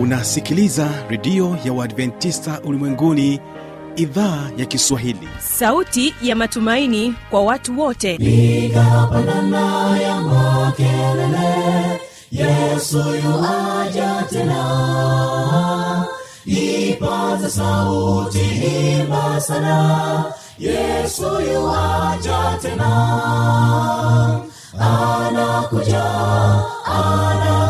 unasikiliza 0.00 0.88
redio 1.08 1.56
ya 1.64 1.72
uadventista 1.72 2.60
ulimwenguni 2.64 3.40
idhaa 3.96 4.50
ya 4.56 4.66
kiswahili. 4.66 5.28
Sauti 5.38 6.14
ya 6.22 6.36
matumaini 6.36 7.14
kwa 7.30 7.42
watu 7.42 7.80
wote. 7.80 8.14
Igapanana 8.14 9.98
ya 10.00 10.20
makelele 10.20 12.00
yesu 12.32 12.98
yuwaja 13.24 14.24
tena. 14.30 16.06
Ipaza 16.46 17.50
sauti 17.50 18.38
himba 18.38 19.40
sana 19.40 20.24
yesu 20.58 21.22
yuwaja 21.52 22.58
tena. 22.62 22.90
Anakuja 24.78 26.04
anakuja 26.84 27.69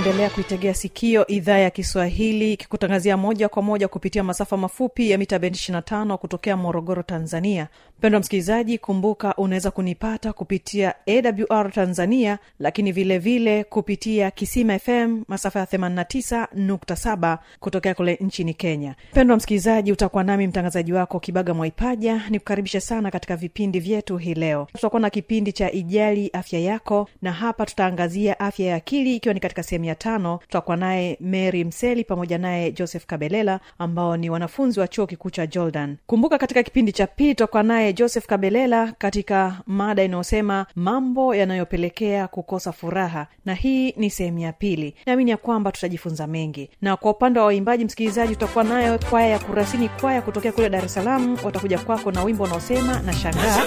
unaendelea 0.00 0.30
kuitegea 0.30 0.74
sikio 0.74 1.26
idhaa 1.26 1.58
ya 1.58 1.70
kiswahili 1.70 2.52
ikikutangazia 2.52 3.16
moja 3.16 3.48
kwa 3.48 3.62
moja 3.62 3.88
kupitia 3.88 4.24
masafa 4.24 4.56
mafupi 4.56 5.10
ya 5.10 5.18
mita 5.18 5.38
bendi 5.38 5.58
25 5.58 6.16
kutokea 6.16 6.56
morogoro 6.56 7.02
tanzania 7.02 7.68
mpendwa 8.00 8.20
msikilizaji 8.20 8.78
kumbuka 8.78 9.34
unaweza 9.36 9.70
kunipata 9.70 10.32
kupitia 10.32 10.94
awr 11.06 11.72
tanzania 11.72 12.38
lakini 12.58 12.92
vile 12.92 13.18
vile 13.18 13.64
kupitia 13.64 14.30
kisima 14.30 14.78
fm 14.78 15.22
masafa 15.28 15.58
ya 15.60 15.64
89.7 15.64 17.38
kutokea 17.60 17.94
kule 17.94 18.18
nchini 18.20 18.54
kenya. 18.54 18.94
Mpendwa 19.12 19.36
msikilizaji 19.36 19.92
utakuwa 19.92 20.24
nami 20.24 20.46
mtangazaji 20.46 20.92
wako 20.92 21.20
kibaga 21.20 21.54
mwaipaja 21.54 22.22
ni 22.30 22.38
kukaribisha 22.38 22.80
sana 22.80 23.10
katika 23.10 23.36
vipindi 23.36 23.80
vyetu 23.80 24.16
hii 24.16 24.34
leo. 24.34 24.66
Tutakuwa 24.72 25.00
na 25.00 25.10
kipindi 25.10 25.52
cha 25.52 25.72
ijali 25.72 26.30
afya 26.32 26.60
yako 26.60 27.08
na 27.22 27.32
hapa 27.32 27.66
tutaangazia 27.66 28.40
afya 28.40 28.66
ya 28.66 28.76
akili 28.76 29.16
ikiwa 29.16 29.34
ni 29.34 29.40
katika 29.40 29.62
sehemu 29.62 29.84
ya 29.84 29.94
tano. 29.94 30.38
Tutakuwa 30.42 30.76
naye 30.76 31.16
mary 31.20 31.64
mseli 31.64 32.04
pamoja 32.04 32.38
naye 32.38 32.72
joseph 32.72 33.06
kabelela 33.06 33.60
ambao 33.78 34.16
ni 34.16 34.30
wanafunzi 34.30 34.80
wa 34.80 34.88
chuo 34.88 35.06
kikuu 35.06 35.30
cha 35.30 35.46
jordan. 35.46 35.96
Kumbuka 36.06 36.38
katika 36.38 36.62
kipindi 36.62 36.92
cha 36.92 37.06
pili 37.06 37.34
tutakuwa 37.34 37.62
naye 37.62 37.89
joseph 37.92 38.26
kabelela 38.26 38.92
katika 38.98 39.60
mada 39.66 40.02
inayosema 40.04 40.66
mambo 40.74 41.34
yanayopelekea 41.34 42.28
kukosa 42.28 42.72
furaha 42.72 43.26
na 43.44 43.54
hii 43.54 43.92
ni 43.96 44.10
sehemu 44.10 44.38
ya 44.38 44.52
pili. 44.52 44.94
Naamini 45.06 45.30
ya 45.30 45.36
kwamba 45.36 45.72
tutajifunza 45.72 46.26
mengi. 46.26 46.70
Na 46.82 46.96
kwa 46.96 47.10
upande 47.10 47.40
wa 47.40 47.46
waimbaji 47.46 47.84
msikilizaji 47.84 48.32
tutakuwa 48.34 48.64
nayo 48.64 48.98
kwaya 49.10 49.28
ya 49.28 49.38
kurasini 49.38 49.88
kwaya 49.88 50.22
kutokea 50.22 50.52
kule 50.52 50.68
dar 50.70 50.84
es 50.84 50.94
salaam. 50.94 51.36
Watakuja 51.44 51.78
kwako 51.78 52.10
na 52.12 52.22
wimbo 52.24 52.44
unaosema 52.44 53.00
na 53.00 53.12
shangaa. 53.12 53.64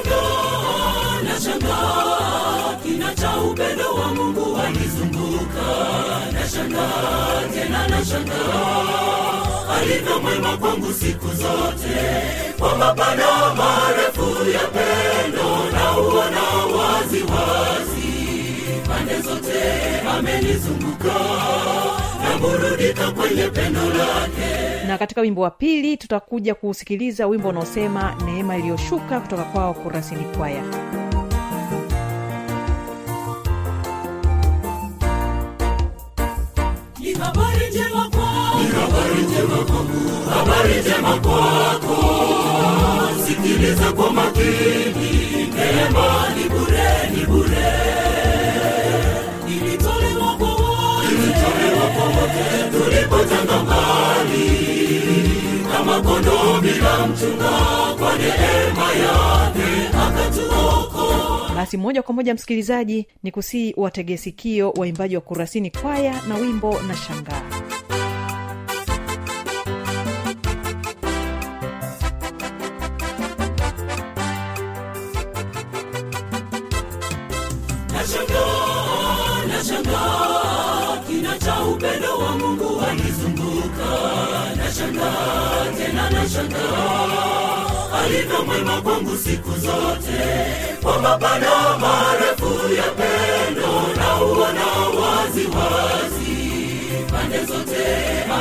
Nashangaa 1.24 2.76
kina 2.84 3.16
cha 3.16 3.38
upendo 3.42 3.94
wa 3.96 4.08
mungu 4.16 4.54
wanizunguka 4.54 5.66
nashangaa 6.34 7.42
tena 7.54 7.88
nashangaa 7.88 9.33
alivyo 9.82 10.20
mwema 10.22 10.58
kwangu 10.58 10.94
siku 10.94 11.28
zote 11.28 12.00
kwa 12.60 12.78
mapana 12.78 13.26
marefu 13.56 14.50
ya 14.52 14.60
pendo 14.68 15.72
na 15.72 15.98
uona 15.98 16.42
wazi 16.78 17.24
wazi 17.24 18.14
pande 18.88 19.22
zote 19.22 19.62
amenizunguka 20.18 21.14
naburudika 22.24 23.12
kwenye 23.12 23.44
pendo 23.48 23.82
lake. 23.82 24.84
Na 24.88 24.98
katika 24.98 25.22
wimbo 25.22 25.42
wa 25.42 25.52
pili 25.52 25.98
tutakuja 25.98 26.56
kuusikiliza 26.56 27.28
wimbo 27.28 27.50
unaosema 27.50 28.16
neema 28.26 28.58
iliyoshuka 28.58 29.20
kutoka 29.20 29.44
kwao 29.44 29.74
kurasini 29.74 30.24
kwaya. 30.38 30.64
Ni 37.00 37.14
habari 37.14 37.70
njema 37.70 38.10
habari 38.84 39.22
njema 39.24 39.58
kwangu 39.58 40.30
habari 40.30 40.80
njema 40.82 41.20
kwako 41.20 41.98
sikiliza 43.28 43.92
kwa 43.92 44.14
makini 44.14 45.48
neema 45.56 46.30
ni 46.38 46.50
bure 46.50 47.10
ni 47.16 47.26
bure 47.26 47.74
ilitolewa 49.48 50.36
kwa 50.38 50.48
wote 52.06 52.70
tulipotanga 52.72 53.64
mbali 53.64 54.50
kama 55.72 56.02
kondoo 56.02 56.62
bila 56.62 57.08
mchunga 57.08 57.50
kwa 58.00 58.12
neema 58.18 58.88
yake 58.92 59.88
akatuokoa 60.08 61.52
basi 61.56 61.78
moja 61.78 62.02
kwa 62.02 62.14
moja 62.16 62.34
msikilizaji 62.34 63.08
ni 63.24 63.32
kusii 63.32 63.74
wategesikio 63.78 64.72
waimbaji 64.78 65.16
wa 65.16 65.22
kurasini 65.22 65.72
kwaya 65.72 66.22
na 66.28 66.36
wimbo 66.36 66.80
na 66.88 66.96
shangaa 66.96 67.42
tena 86.34 86.50
nashangaa 86.50 88.00
alivyo 88.04 88.44
mwema 88.46 88.82
kwangu 88.82 89.18
siku 89.18 89.52
zote 89.52 90.22
kwa 90.84 91.02
mapana 91.02 91.78
marefu 91.78 92.74
ya 92.76 92.84
pendo 92.84 93.72
na 93.98 94.26
uona 94.26 94.66
wazi 95.00 95.46
wazi 95.48 96.38
pande 97.12 97.46
zote 97.46 97.86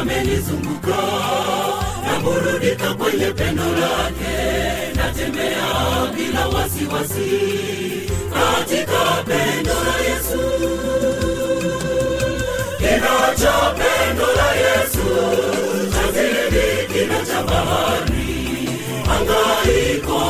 amenizunguka 0.01 0.97
naburudika 2.07 2.95
kwenye 2.95 3.27
pendo 3.27 3.63
lake. 3.65 4.43
Natembea 4.97 5.67
bila 6.17 6.49
wasiwasi 6.49 7.41
katika 8.33 9.23
pendo 9.27 9.73
la 9.75 9.97
yesu 10.09 10.41
cha 13.41 13.75
pendo 13.79 14.27
la 14.39 14.51
yesu 14.65 15.07
chazidi 15.93 16.67
kina 16.93 17.19
cha 17.27 17.43
bahari 17.43 18.69
hangaiko 19.09 20.21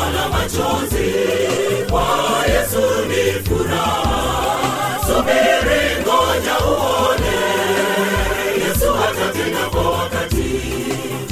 kwa 1.91 2.07
yesu 2.53 2.85
ni 3.09 3.23
furaha. 3.49 4.13
Ngoja 6.03 6.57
uone. 6.67 7.37
Yesu 8.67 8.89
atatenda 9.09 9.65
kwa 9.71 9.91
wakati. 9.91 10.51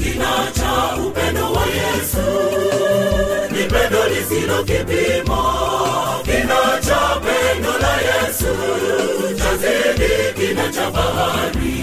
Kina 0.02 0.32
cha 0.56 0.96
upendo 1.06 1.52
wa 1.52 1.64
yesu. 1.66 2.26
Ni 3.50 3.62
lisilo 4.08 4.64
kipimo 4.64 5.29
yesu 8.30 9.34
chazidi 9.38 10.12
kina 10.36 10.68
cha 10.72 10.90
bahari 10.90 11.78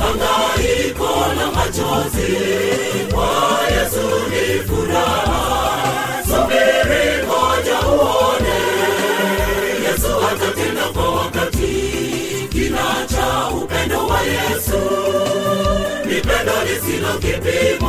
hangaiko 0.00 1.10
na 1.38 1.46
machozi. 1.56 2.32
Kwa 3.12 3.30
yesu 3.74 4.06
ni 4.30 4.60
furaha. 4.66 5.42
Subiri 6.24 7.04
ngoja 7.26 7.78
uone. 7.88 8.58
Yesu 9.84 10.08
atatenda 10.30 10.82
kwa 10.94 11.10
wakati. 11.14 12.48
Kina 12.52 13.06
cha 13.12 13.48
upendo 13.56 14.06
wa 14.06 14.20
yesu. 14.22 14.80
Ni 16.06 16.14
pendo 16.20 16.52
lisilo 16.66 17.12
kipimo 17.18 17.85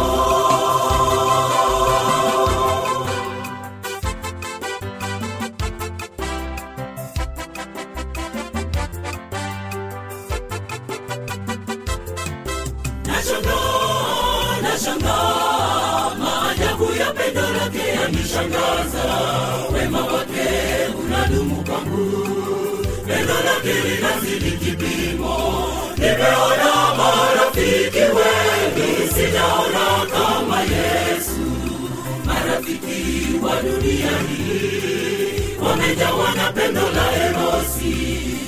wa 33.43 33.61
dunia 33.61 34.11
hii. 34.29 35.57
Wamejawa 35.61 36.35
na 36.35 36.51
pendo 36.51 36.81
la 36.81 37.25
erosi. 37.25 37.97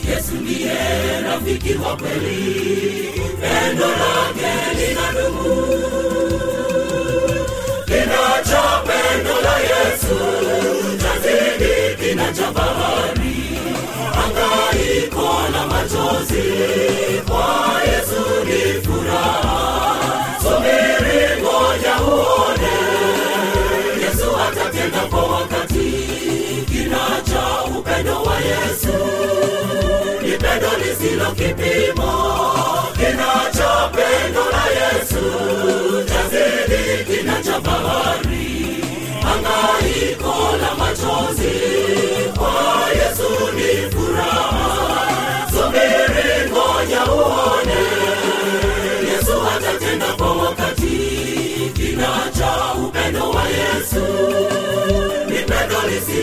Yesu 0.09 0.35
ndiye 0.41 0.77
rafiki 1.21 1.73
wa 1.73 1.97
kweli. 1.97 3.09
Pendo 3.41 3.85
lake 3.87 4.51
linadumu. 4.77 5.79
Kinacha 7.85 8.78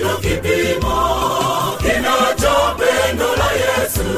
lisilo 0.06 0.16
kipimo 0.20 1.78
kinachopendo 1.78 3.26
la 3.36 3.50
yesu. 3.62 4.08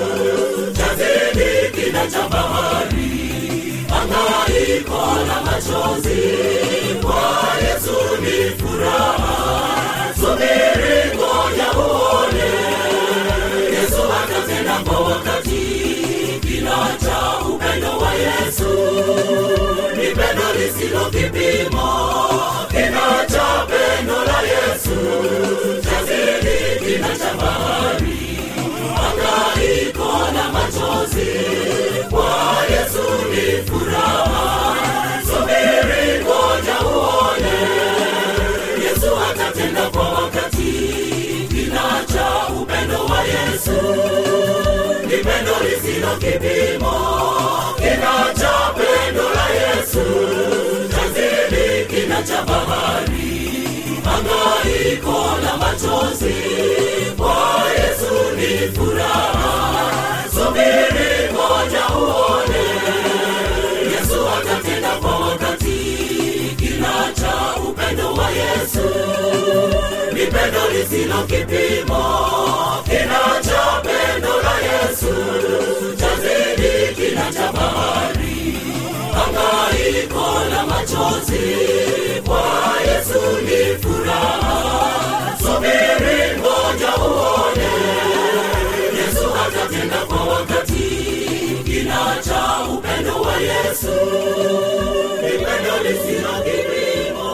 Chazidi 0.77 1.71
kinacha 1.75 2.29
bahari 2.29 3.85
hangaiko 3.89 5.03
la 5.29 5.41
machozi. 5.43 6.21
Kwa 7.03 7.55
yesu 7.63 7.97
ni 8.23 8.51
furaha. 8.59 9.35
Subiri 10.15 11.17
uone. 11.79 12.51
Yesu 13.73 14.03
atatenda 14.23 14.79
kwa 14.85 15.01
wakati. 15.01 15.61
Kinacha 16.41 17.39
upendo 17.55 17.99
wa 17.99 18.15
yesu 18.15 18.69
ni 19.97 20.15
lisilo 20.59 21.05
kipimo. 21.11 21.89
Kinacha 22.71 23.67
pendo 23.69 24.25
la 24.25 24.41
yesu 24.43 24.99
hangaiko 28.97 30.09
la 30.35 30.53
machozi 30.53 31.31
kwa 32.11 32.31
yesu 32.71 33.05
ni 33.31 33.63
furaha 33.71 34.75
subiri 35.27 36.25
ngoja 36.25 36.81
uone 36.87 37.59
yesu 38.85 39.11
atatenda 39.31 39.91
kwa 39.91 40.09
wakati 40.09 40.73
kinacha 41.49 42.27
upendo 42.63 43.05
wa 43.07 43.23
yesu 43.23 43.81
ni 45.07 45.17
lisilo 45.65 46.17
kipimo 46.19 46.95
kinacha 47.77 48.53
pendo 48.77 49.23
la 49.23 49.49
yesu 49.61 50.05
chazidi 50.91 51.85
kinacha 51.95 52.43
bahari 52.43 53.68
hangaiko 54.49 55.17
na 55.45 55.57
machozi 55.57 56.35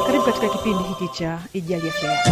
karibu 0.06 0.24
katika 0.24 0.48
kipindi 0.48 0.84
hiki 0.84 1.08
cha 1.18 1.38
ijali 1.52 1.88
afya 1.88 2.12
yako 2.12 2.30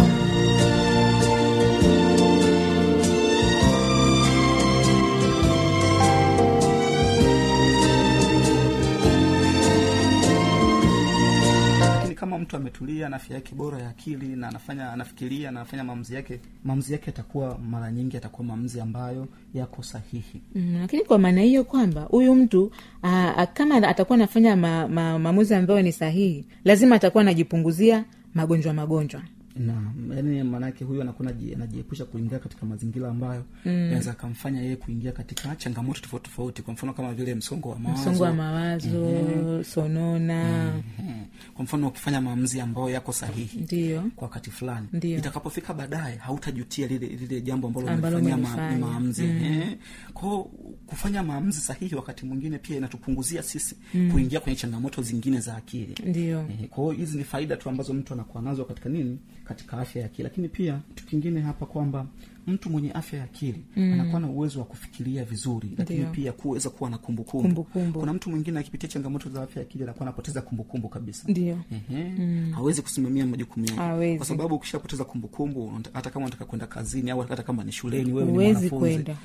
kama 12.23 12.37
mtu 12.39 12.55
ametulia 12.57 13.09
na 13.09 13.15
afya 13.15 13.35
yake 13.35 13.55
bora 13.55 13.79
ya 13.81 13.89
akili 13.89 14.27
na 14.27 14.47
anafanya 14.47 14.91
anafikiria 14.93 15.51
na 15.51 15.59
anafanya 15.59 15.83
maamuzi 15.83 16.15
yake 16.15 16.39
maamuzi 16.63 16.93
yake 16.93 17.05
yatakuwa 17.05 17.57
mara 17.57 17.91
nyingi 17.91 18.15
yatakuwa 18.15 18.47
maamuzi 18.47 18.79
ambayo 18.81 19.27
yako 19.53 19.83
sahihi. 19.83 20.41
Mm, 20.55 20.77
lakini 20.81 21.03
kwa 21.03 21.19
maana 21.19 21.41
hiyo 21.41 21.63
kwamba 21.63 22.01
huyu 22.01 22.35
mtu 22.35 22.71
aa, 23.03 23.45
kama 23.45 23.75
atakuwa 23.75 24.15
anafanya 24.15 24.55
ma, 24.55 24.87
ma, 24.87 25.19
maamuzi 25.19 25.55
ambayo 25.55 25.81
ni 25.81 25.91
sahihi 25.91 26.45
lazima 26.65 26.95
atakuwa 26.95 27.21
anajipunguzia 27.21 28.05
magonjwa 28.33 28.73
magonjwa 28.73 29.21
na 29.55 29.91
yani 30.15 30.43
maanake 30.43 30.83
huyu 30.85 31.01
anakuwa 31.01 31.29
anajiepusha 31.55 32.05
kuingia 32.05 32.39
katika 32.39 32.65
mazingira 32.65 33.09
ambayo 33.09 33.43
yanaweza 33.65 34.11
akamfanya 34.11 34.61
yeye 34.61 34.75
kuingia 34.75 35.11
katika 35.11 35.55
changamoto 35.55 36.01
tofauti 36.01 36.29
tofauti. 36.29 36.61
Kwa 36.61 36.73
mfano 36.73 36.93
kama 36.93 37.13
vile 37.13 37.35
msongo 37.35 37.69
wa 37.69 37.79
mawazo. 37.79 38.01
Msongo 38.01 38.23
wa 38.23 38.33
mawazo 38.33 39.63
sonona. 39.63 40.73
Ehe. 40.99 41.13
kwa 41.53 41.63
mfano 41.63 41.87
ukifanya 41.87 42.21
maamuzi 42.21 42.61
ambayo 42.61 42.89
yako 42.89 43.13
sahihi 43.13 43.59
ndio 43.59 44.01
kwa 44.15 44.27
wakati 44.27 44.51
fulani 44.51 44.87
itakapofika 45.01 45.73
baadaye 45.73 46.15
hautajutia 46.15 46.87
lile 46.87 47.07
lile 47.07 47.41
jambo 47.41 47.67
ambalo 47.67 47.89
Ambalo 47.89 48.17
umefanyia 48.17 48.77
ma, 48.79 48.87
maamuzi. 48.87 49.23
Mm. 49.23 49.75
kwao 50.13 50.43
kufanya 50.87 51.23
maamuzi 51.23 51.61
sahihi 51.61 51.95
wakati 51.95 52.25
mwingine 52.25 52.57
pia 52.57 52.77
inatupunguzia 52.77 53.43
sisi 53.43 53.75
mm. 53.93 54.11
kuingia 54.11 54.39
kwenye 54.39 54.55
changamoto 54.55 55.01
zingine 55.01 55.39
za 55.39 55.55
akili. 55.57 55.95
Ndio 56.05 56.45
kwao, 56.69 56.91
hizi 56.91 57.17
ni 57.17 57.23
faida 57.23 57.57
tu 57.57 57.69
ambazo 57.69 57.93
mtu 57.93 58.13
anakuwa 58.13 58.43
nazo 58.43 58.65
katika 58.65 58.89
nini 58.89 59.19
katika 59.43 59.77
afya 59.77 60.01
ya 60.01 60.05
akili 60.07 60.23
lakini 60.23 60.49
pia 60.49 60.79
kitu 60.95 61.05
kingine 61.07 61.41
hapa 61.41 61.65
kwamba 61.65 62.05
mtu 62.47 62.69
mwenye 62.69 62.91
afya 62.91 63.19
ya 63.19 63.25
akili 63.25 63.63
mm. 63.75 63.93
anakuwa 63.93 64.21
na 64.21 64.27
uwezo 64.27 64.59
wa 64.59 64.65
kufikiria 64.65 65.23
vizuri 65.25 65.71
lakini 65.77 65.99
Dio. 65.99 66.09
pia 66.09 66.31
kuweza 66.31 66.69
kuwa 66.69 66.89
na 66.89 66.97
kumbukumbu 66.97 67.47
Kumbukumbu. 67.47 67.99
kuna 67.99 68.13
mtu 68.13 68.29
mwingine 68.29 68.59
akipitia 68.59 68.89
changamoto 68.89 69.29
za 69.29 69.43
afya 69.43 69.61
ya 69.61 69.67
akili 69.67 69.83
anakuwa 69.83 70.01
anapoteza 70.07 70.41
kumbukumbu 70.41 70.89
kabisa 70.89 71.23
ndiyo 71.27 71.57
Ehe. 71.71 72.11
hawezi 72.51 72.81
kusimamia 72.81 73.25
majukumu 73.25 73.65
yake 73.65 74.17
kwa 74.17 74.25
sababu 74.25 74.55
ukishapoteza 74.55 75.03
kumbukumbu 75.03 75.71
hata 75.93 76.09
kama 76.09 76.25
unataka 76.25 76.45
kwenda 76.45 76.67
kazini 76.67 77.11
au 77.11 77.19
hata 77.21 77.43
kama 77.43 77.63
ni 77.63 77.71
shuleni 77.71 78.13
wewe 78.13 78.25
ni 78.25 78.33
mwanafunzi. 78.33 78.69
kwenda. 78.69 79.17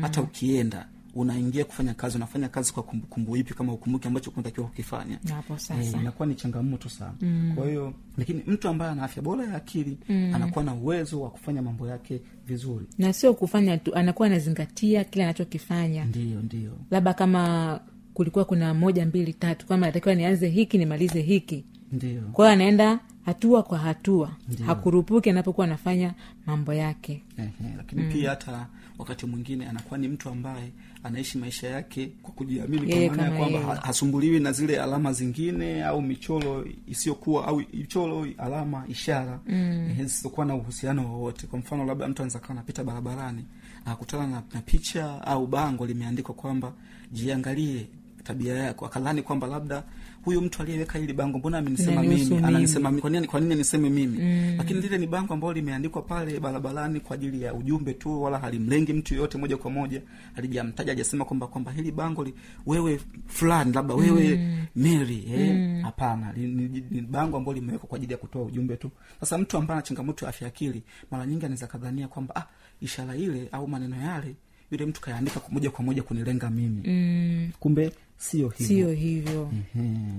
hata 0.00 0.22
ukienda 0.22 0.88
unaingia 1.16 1.64
kufanya 1.64 1.94
kazi 1.94 2.16
unafanya 2.16 2.48
kazi 2.48 2.72
kwa 2.72 2.82
kumbukumbu 2.82 3.36
ipi 3.36 3.54
kama 3.54 3.72
ukumbuki 3.72 4.08
ambacho 4.08 4.30
unatakiwa 4.34 4.66
kukifanya? 4.66 5.18
Hapo 5.34 5.52
Eh, 5.54 5.58
sasa 5.60 5.98
inakuwa 6.00 6.28
ni 6.28 6.34
changamoto 6.34 6.88
sana. 6.88 7.14
Mm. 7.20 7.52
kwa 7.56 7.66
hiyo 7.68 7.92
lakini 8.18 8.42
mtu 8.46 8.68
ambaye 8.68 8.90
ana 8.92 9.02
afya 9.02 9.22
bora 9.22 9.44
ya 9.44 9.54
akili 9.54 9.98
mm. 10.08 10.34
anakuwa 10.34 10.64
na 10.64 10.74
uwezo 10.74 11.20
wa 11.20 11.30
kufanya 11.30 11.62
mambo 11.62 11.88
yake 11.88 12.20
vizuri. 12.46 12.86
Na 12.98 13.12
sio 13.12 13.34
kufanya 13.34 13.78
tu 13.78 13.94
anakuwa 13.94 14.26
anazingatia 14.28 15.04
kile 15.04 15.24
anachokifanya. 15.24 16.04
Ndio 16.04 16.40
ndio. 16.42 16.72
Labda 16.90 17.14
kama 17.14 17.80
kulikuwa 18.14 18.44
kuna 18.44 18.74
moja 18.74 19.06
mbili 19.06 19.32
tatu 19.32 19.66
kama 19.66 19.86
natakiwa 19.86 20.14
nianze 20.14 20.48
hiki 20.48 20.78
nimalize 20.78 21.20
hiki. 21.22 21.64
Ndio. 21.92 22.22
Kwa 22.32 22.44
hiyo 22.44 22.52
anaenda 22.54 22.98
hatua 23.24 23.62
kwa 23.62 23.78
hatua. 23.78 24.30
Hakurupuki 24.66 25.30
anapokuwa 25.30 25.66
anafanya 25.66 26.14
mambo 26.46 26.74
yake. 26.74 27.22
Ehe, 27.38 27.50
lakini 27.76 28.02
mm. 28.02 28.12
pia 28.12 28.30
hata 28.30 28.66
wakati 28.98 29.26
mwingine 29.26 29.66
anakuwa 29.68 29.98
ni 29.98 30.08
mtu 30.08 30.28
ambaye 30.28 30.72
anaishi 31.06 31.38
maisha 31.38 31.68
yake 31.68 32.10
kwa 32.22 32.32
kujiamini 32.34 33.08
kwa 33.08 33.16
maana 33.16 33.34
ya 33.34 33.38
kwamba 33.38 33.74
hasumbuliwi 33.76 34.40
na 34.40 34.52
zile 34.52 34.80
alama 34.82 35.12
zingine 35.12 35.84
au 35.84 36.02
michoro 36.02 36.64
isiyokuwa 36.88 37.46
au 37.48 37.62
michoro 37.72 38.26
alama 38.38 38.84
ishara 38.88 39.40
mm. 39.46 39.94
zisizokuwa 40.02 40.46
na 40.46 40.54
uhusiano 40.54 41.12
wowote 41.12 41.46
kwa 41.46 41.58
mfano 41.58 41.84
labda 41.84 42.08
mtu 42.08 42.22
anaweza 42.22 42.38
kawa 42.38 42.50
anapita 42.50 42.84
barabarani 42.84 43.44
akutana 43.84 44.26
na, 44.26 44.42
na 44.54 44.60
picha 44.60 45.26
au 45.26 45.46
bango 45.46 45.86
limeandikwa 45.86 46.34
kwamba 46.34 46.72
jiangalie 47.12 47.86
tabia 48.26 48.54
yako 48.54 48.86
akadhani 48.86 49.22
kwamba 49.22 49.46
labda 49.46 49.82
huyu 50.24 50.40
mtu 50.40 50.62
aliyeweka 50.62 50.98
hili 50.98 51.12
bango 51.12 51.38
mbona 51.38 51.58
amenisema 51.58 52.02
mimi? 52.02 52.36
ananisema 52.36 52.90
mimi 52.90 53.00
kwa 53.00 53.10
nini 53.10 53.26
kwa 53.26 53.40
nini 53.40 53.54
niseme 53.54 53.90
mimi? 53.90 54.18
Mm. 54.18 54.54
lakini 54.58 54.80
lile 54.80 54.98
ni 54.98 55.06
bango 55.06 55.34
ambalo 55.34 55.52
limeandikwa 55.52 56.02
pale 56.02 56.40
barabarani 56.40 57.00
kwa 57.00 57.14
ajili 57.14 57.42
ya 57.42 57.54
ujumbe 57.54 57.94
tu 57.94 58.22
wala 58.22 58.38
halimlengi 58.38 58.92
mtu 58.92 59.14
yoyote 59.14 59.38
moja 59.38 59.56
kwa 59.56 59.70
moja. 59.70 60.02
Alijamtaja 60.36 60.92
hajasema 60.92 61.24
kwamba 61.24 61.46
kwamba 61.46 61.72
hili 61.72 61.92
bango 61.92 62.24
li, 62.24 62.34
wewe 62.66 63.00
fulani 63.26 63.72
labda 63.72 63.94
wewe 63.94 64.36
mm. 64.36 64.66
mary 64.76 65.24
eh? 65.34 65.82
Hapana 65.82 66.32
ni, 66.32 66.46
ni, 66.46 66.84
ni 66.90 67.00
bango 67.00 67.36
ambalo 67.36 67.54
limewekwa 67.54 67.88
kwa 67.88 67.96
ajili 67.96 68.12
ya 68.12 68.18
kutoa 68.18 68.42
ujumbe 68.42 68.76
tu. 68.76 68.90
Sasa 69.20 69.38
mtu 69.38 69.56
ambaye 69.56 69.76
ana 69.78 69.82
changamoto 69.86 70.24
ya 70.24 70.28
afya 70.28 70.48
akili 70.48 70.82
mara 71.10 71.26
nyingi 71.26 71.44
anaweza 71.44 71.66
kadhania 71.66 72.08
kwamba 72.08 72.36
ah 72.36 72.46
ishara 72.80 73.16
ile 73.16 73.48
au 73.52 73.68
maneno 73.68 73.96
yale 73.96 74.34
yule 74.70 74.86
mtu 74.86 75.00
kayaandika 75.00 75.40
moja 75.50 75.70
kwa 75.70 75.84
moja 75.84 76.02
kunilenga 76.02 76.50
mimi. 76.50 76.82
Mm, 76.88 77.50
kumbe 77.60 77.92
sio 78.16 78.48
hivyo. 78.48 78.66
Sio 78.66 78.90
hivyo. 78.92 79.50
Mhm. 79.74 80.18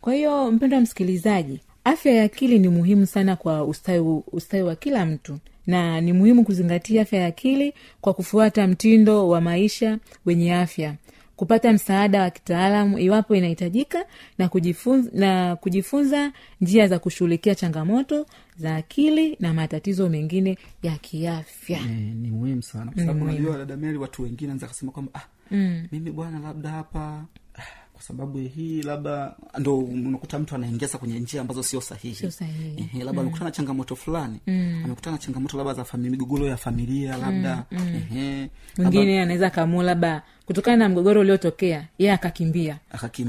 kwa 0.00 0.14
hiyo 0.14 0.52
mpendo 0.52 0.76
wa 0.76 0.82
msikilizaji 0.82 1.60
afya 1.84 2.12
ya 2.14 2.24
akili 2.24 2.58
ni 2.58 2.68
muhimu 2.68 3.06
sana 3.06 3.36
kwa 3.36 3.64
ustawi, 3.64 4.22
ustawi 4.32 4.62
wa 4.62 4.76
kila 4.76 5.06
mtu. 5.06 5.38
Na 5.66 6.00
ni 6.00 6.12
muhimu 6.12 6.44
kuzingatia 6.44 7.02
afya 7.02 7.20
ya 7.20 7.26
akili 7.26 7.74
kwa 8.00 8.14
kufuata 8.14 8.66
mtindo 8.66 9.28
wa 9.28 9.40
maisha 9.40 9.98
wenye 10.26 10.54
afya. 10.54 10.94
Kupata 11.36 11.72
msaada 11.72 12.22
wa 12.22 12.30
kitaalamu 12.30 12.98
iwapo 12.98 13.34
inahitajika 13.34 14.04
na 14.38 14.48
kujifunza, 14.48 15.10
na 15.14 15.56
kujifunza 15.56 16.32
njia 16.60 16.88
za 16.88 16.98
kushughulikia 16.98 17.54
changamoto 17.54 18.26
za 18.56 18.76
akili 18.76 19.36
na 19.40 19.54
matatizo 19.54 20.08
mengine 20.08 20.58
ya 20.82 20.96
kiafya. 20.96 21.78
Eh, 21.78 22.14
ni 22.14 22.30
muhimu 22.30 22.62
sana 22.62 22.92
kwa 22.92 23.00
sababu 23.02 23.24
unajua 23.24 23.64
dada 23.64 23.98
watu 24.00 24.22
wengine 24.22 24.50
anaweza 24.50 24.66
kasema 24.66 24.92
kwamba 24.92 25.12
ah, 25.14 25.26
mm. 25.50 25.88
mimi 25.92 26.10
bwana 26.10 26.38
labda 26.38 26.70
hapa 26.70 27.24
kwa 27.92 28.02
sababu 28.02 28.38
hii 28.38 28.82
labda 28.82 29.34
ndo 29.58 29.78
unakuta 29.78 30.38
mtu 30.38 30.54
anaengeza 30.54 30.98
kwenye 30.98 31.20
njia 31.20 31.40
ambazo 31.40 31.62
sio 31.62 31.80
sahihi 31.80 32.14
Sio 32.14 32.30
sahihi. 32.30 32.74
Ehe, 32.80 33.04
labda 33.04 33.20
amekutana 33.20 33.44
na 33.44 33.50
changamoto 33.50 33.96
fulani 33.96 34.40
amekutana 34.84 35.16
na 35.16 35.22
changamoto 35.22 35.56
labda 35.58 35.74
za 35.74 35.84
familia 35.84 36.10
migogoro 36.10 36.46
ya 36.46 36.56
familia 36.56 37.16
labda 37.16 37.64
mm. 37.70 38.48
mwingine 38.78 39.22
anaweza 39.22 39.50
kamua 39.50 39.84
labda 39.84 40.22
kutokana 40.48 40.76
na 40.76 40.88
mgogoro 40.88 41.20
uliotokea 41.20 41.84
yeye 41.98 42.12
akakimbia. 42.12 42.78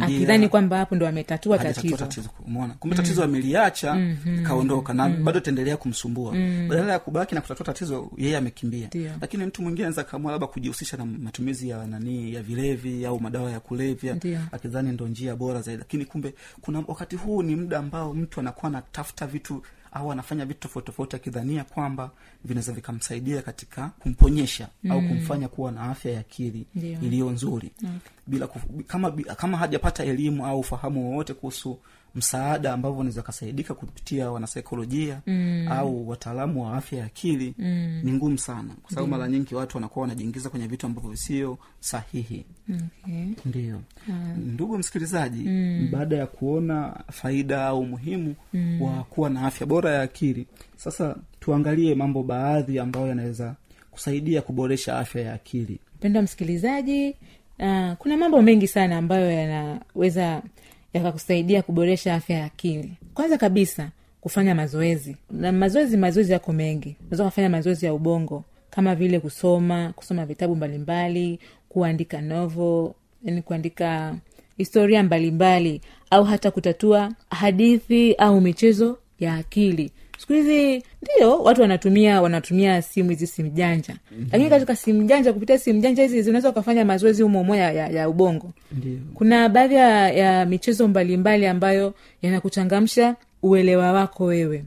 Akidhani 0.06 0.50
kwamba 0.50 0.78
hapo 0.78 0.96
ndo 0.96 1.08
ametatua 1.08 1.58
tatizo. 1.58 1.98
kumbe 2.80 2.96
tatizo 2.96 3.24
ameliacha 3.24 4.16
kaondoka 4.44 4.94
na 4.94 5.10
bado 5.10 5.40
taendelea 5.40 5.78
kumsumbua. 5.78 6.32
Badala 6.68 6.92
ya 6.92 7.00
kubaki 7.00 7.36
na 7.36 7.42
kutatua 7.42 7.66
tatizo 7.66 8.12
yeye 8.18 8.38
amekimbia. 8.38 8.90
Lakini 9.22 9.46
mtu 9.46 9.62
mwingine 9.62 9.86
anaweza 9.86 10.04
kaamua 10.04 10.32
labda 10.32 10.48
kujihusisha 10.48 10.98
na 10.98 11.06
matumizi 11.06 11.70
ya 11.70 11.88
nanii 11.88 12.34
ya 12.34 12.44
vilevi 12.44 13.06
au 13.06 13.20
madawa 13.20 13.52
ya 13.52 13.60
kulevya 13.60 14.18
akidhani 14.52 14.92
ndo 14.92 15.08
njia 15.08 15.36
bora 15.36 15.62
zaidi. 15.62 15.80
Lakini 15.80 16.06
kumbe 16.06 16.34
kuna 16.62 16.84
wakati 16.88 17.16
huu 17.16 17.44
ni 17.44 17.56
muda 17.56 17.78
ambao 17.80 18.14
mtu 18.14 18.40
anakuwa 18.40 18.68
anatafuta 18.72 19.28
vitu 19.28 19.64
au 19.92 20.12
anafanya 20.12 20.46
vitu 20.46 20.60
tofauti 20.60 20.86
tofauti 20.86 21.16
akidhania 21.16 21.64
kwamba 21.64 22.12
vinaweza 22.46 22.72
vikamsaidia 22.74 23.42
katika 23.42 23.88
kumponyesha 24.00 24.68
au 24.90 25.02
kumfanya 25.02 25.48
kuwa 25.48 25.72
na 25.72 25.82
afya 25.82 26.12
ya 26.12 26.20
akili 26.20 26.66
iliyo 27.02 27.30
nzuri 27.30 27.72
bila 28.30 28.48
kufu, 28.48 28.68
kama 28.88 29.12
kama 29.12 29.58
hajapata 29.58 30.04
elimu 30.04 30.46
au 30.46 30.60
ufahamu 30.60 31.10
wowote 31.12 31.34
kuhusu 31.34 31.80
msaada 32.16 32.74
ambavyo 32.74 32.98
unaweza 33.00 33.22
kasaidika 33.22 33.74
kupitia 33.74 34.32
wanasaikolojia 34.32 35.22
mm. 35.28 35.68
au 35.72 36.10
wataalamu 36.10 36.64
wa 36.66 36.78
afya 36.78 37.00
ya 37.00 37.06
akili 37.06 37.54
mm. 37.58 38.02
ni 38.04 38.12
ngumu 38.12 38.38
sana. 38.38 38.70
Kwa 38.82 38.90
sababu 38.92 39.08
mara 39.08 39.28
nyingi 39.28 39.56
watu 39.56 39.78
wanakuwa 39.78 40.02
wanajiingiza 40.02 40.50
kwenye 40.50 40.68
vitu 40.68 40.86
ambavyo 40.86 41.16
sio 41.16 41.58
sahihi. 41.80 42.46
Okay. 43.04 43.26
ndio. 43.46 43.82
Ndugu 44.38 44.78
msikilizaji 44.78 45.44
baada 45.92 46.16
ya 46.16 46.28
kuona 46.28 47.00
faida 47.12 47.66
au 47.66 47.80
umuhimu 47.80 48.36
wa 48.82 49.04
kuwa 49.04 49.30
na 49.30 49.42
afya 49.42 49.68
bora 49.68 49.92
ya 49.92 50.02
akili 50.02 50.48
sasa 50.76 51.16
tuangalie 51.40 51.96
mambo 51.96 52.24
baadhi 52.24 52.80
ambayo 52.80 53.08
yanaweza 53.08 53.56
kusaidia 53.92 54.42
kuboresha 54.42 55.00
afya 55.00 55.22
ya 55.22 55.34
akili. 55.34 55.80
Mpendo 55.96 56.22
msikilizaji 56.22 57.16
uh, 57.60 57.94
kuna 57.98 58.18
mambo 58.18 58.42
mengi 58.42 58.68
sana 58.68 58.98
ambayo 58.98 59.32
yanaweza 59.32 60.42
yakakusaidia 60.94 61.62
kuboresha 61.62 62.16
afya 62.16 62.38
ya 62.38 62.46
akili. 62.46 62.92
Kwanza 63.14 63.38
kabisa 63.38 63.90
kufanya 64.22 64.56
mazoezi. 64.56 65.16
Na 65.32 65.52
mazoezi 65.52 65.98
mazoezi 65.98 66.32
yako 66.34 66.54
mengi. 66.54 66.96
Unaweza 67.02 67.24
kafanya 67.24 67.50
mazoezi 67.50 67.86
ya 67.86 67.94
ubongo 67.94 68.44
kama 68.70 68.96
vile 68.96 69.20
kusoma 69.20 69.94
kusoma 69.96 70.26
vitabu 70.26 70.56
mbalimbali 70.56 71.40
kuandika 71.70 72.22
novo 72.22 72.96
yani 73.24 73.42
kuandika 73.42 74.16
historia 74.58 75.04
mbalimbali 75.04 75.82
au 76.10 76.24
hata 76.24 76.52
kutatua 76.52 77.12
hadithi 77.30 78.14
au 78.14 78.42
michezo 78.42 78.98
ya 79.20 79.36
akili 79.36 79.92
siku 80.20 80.34
hizi 80.34 80.84
ndio 81.02 81.40
watu 81.44 81.62
wanatumia 81.62 82.22
wanatumia 82.22 82.82
simu 82.82 83.10
hizi 83.10 83.28
simu 83.28 83.50
janja. 83.50 83.96
Mm-hmm. 84.12 84.28
lakini 84.32 84.50
katika 84.50 84.76
simu 84.76 85.04
janja 85.04 85.34
kupitia 85.34 85.58
simu 85.58 85.82
janja 85.82 86.04
hizi 86.04 86.22
zinaweza 86.22 86.50
ukafanya 86.50 86.86
mazoezi 86.86 87.24
umomo 87.24 87.56
ya, 87.56 87.72
ya, 87.72 87.88
ya 87.88 88.10
ubongo. 88.10 88.52
Ndiyo. 88.72 88.98
kuna 89.14 89.50
baadhi 89.50 89.76
ya, 89.76 90.10
ya 90.12 90.46
michezo 90.46 90.88
mbalimbali 90.88 91.46
ambayo 91.48 91.94
yanakuchangamsha 92.22 93.16
uelewa 93.44 93.92
wako 93.92 94.26
wewe. 94.26 94.64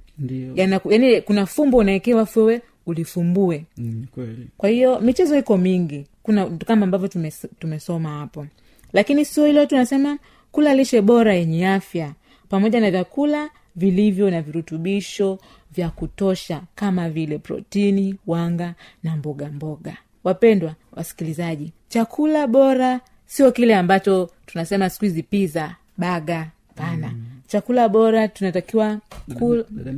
Yanaku, 0.54 0.92
yani 0.92 1.20
kuna 1.20 1.46
fumbo 1.46 1.76
unawekewa 1.76 2.28
wewe 2.36 2.60
ulifumbue. 2.86 3.64
Mm, 3.76 4.06
kweli. 4.14 4.48
Kwa 4.58 4.68
hiyo 4.68 5.00
michezo 5.00 5.38
iko 5.38 5.58
mingi. 5.58 6.06
Kuna 6.22 6.46
kama 6.46 6.84
ambavyo 6.84 7.08
tumes, 7.08 7.46
tumesoma 7.58 8.08
hapo. 8.18 8.46
Lakini 8.92 9.24
sio 9.24 9.46
hilo 9.46 9.66
tunasema 9.66 10.18
kula 10.52 10.74
lishe 10.74 11.00
bora 11.02 11.34
yenye 11.34 11.68
afya 11.68 12.12
pamoja 12.48 12.80
na 12.80 12.90
vyakula 12.90 13.50
vilivyo 13.76 14.30
na 14.30 14.42
virutubisho 14.42 15.38
vya 15.74 15.90
kutosha 15.90 16.62
kama 16.74 17.10
vile 17.10 17.38
protini 17.38 18.14
wanga 18.26 18.74
na 19.02 19.16
mboga 19.16 19.48
mboga. 19.48 19.96
Wapendwa 20.24 20.74
wasikilizaji 20.92 21.72
chakula 21.88 22.46
bora 22.46 23.00
sio 23.26 23.52
kile 23.52 23.74
ambacho 23.76 24.30
tunasema 24.46 24.90
siku 24.90 25.04
hizi 25.04 25.22
piza 25.22 25.76
baga 25.98 26.50
pana. 26.74 27.08
Mm. 27.08 27.24
chakula 27.46 27.88
bora 27.88 28.28
tunatakiwa 28.28 29.00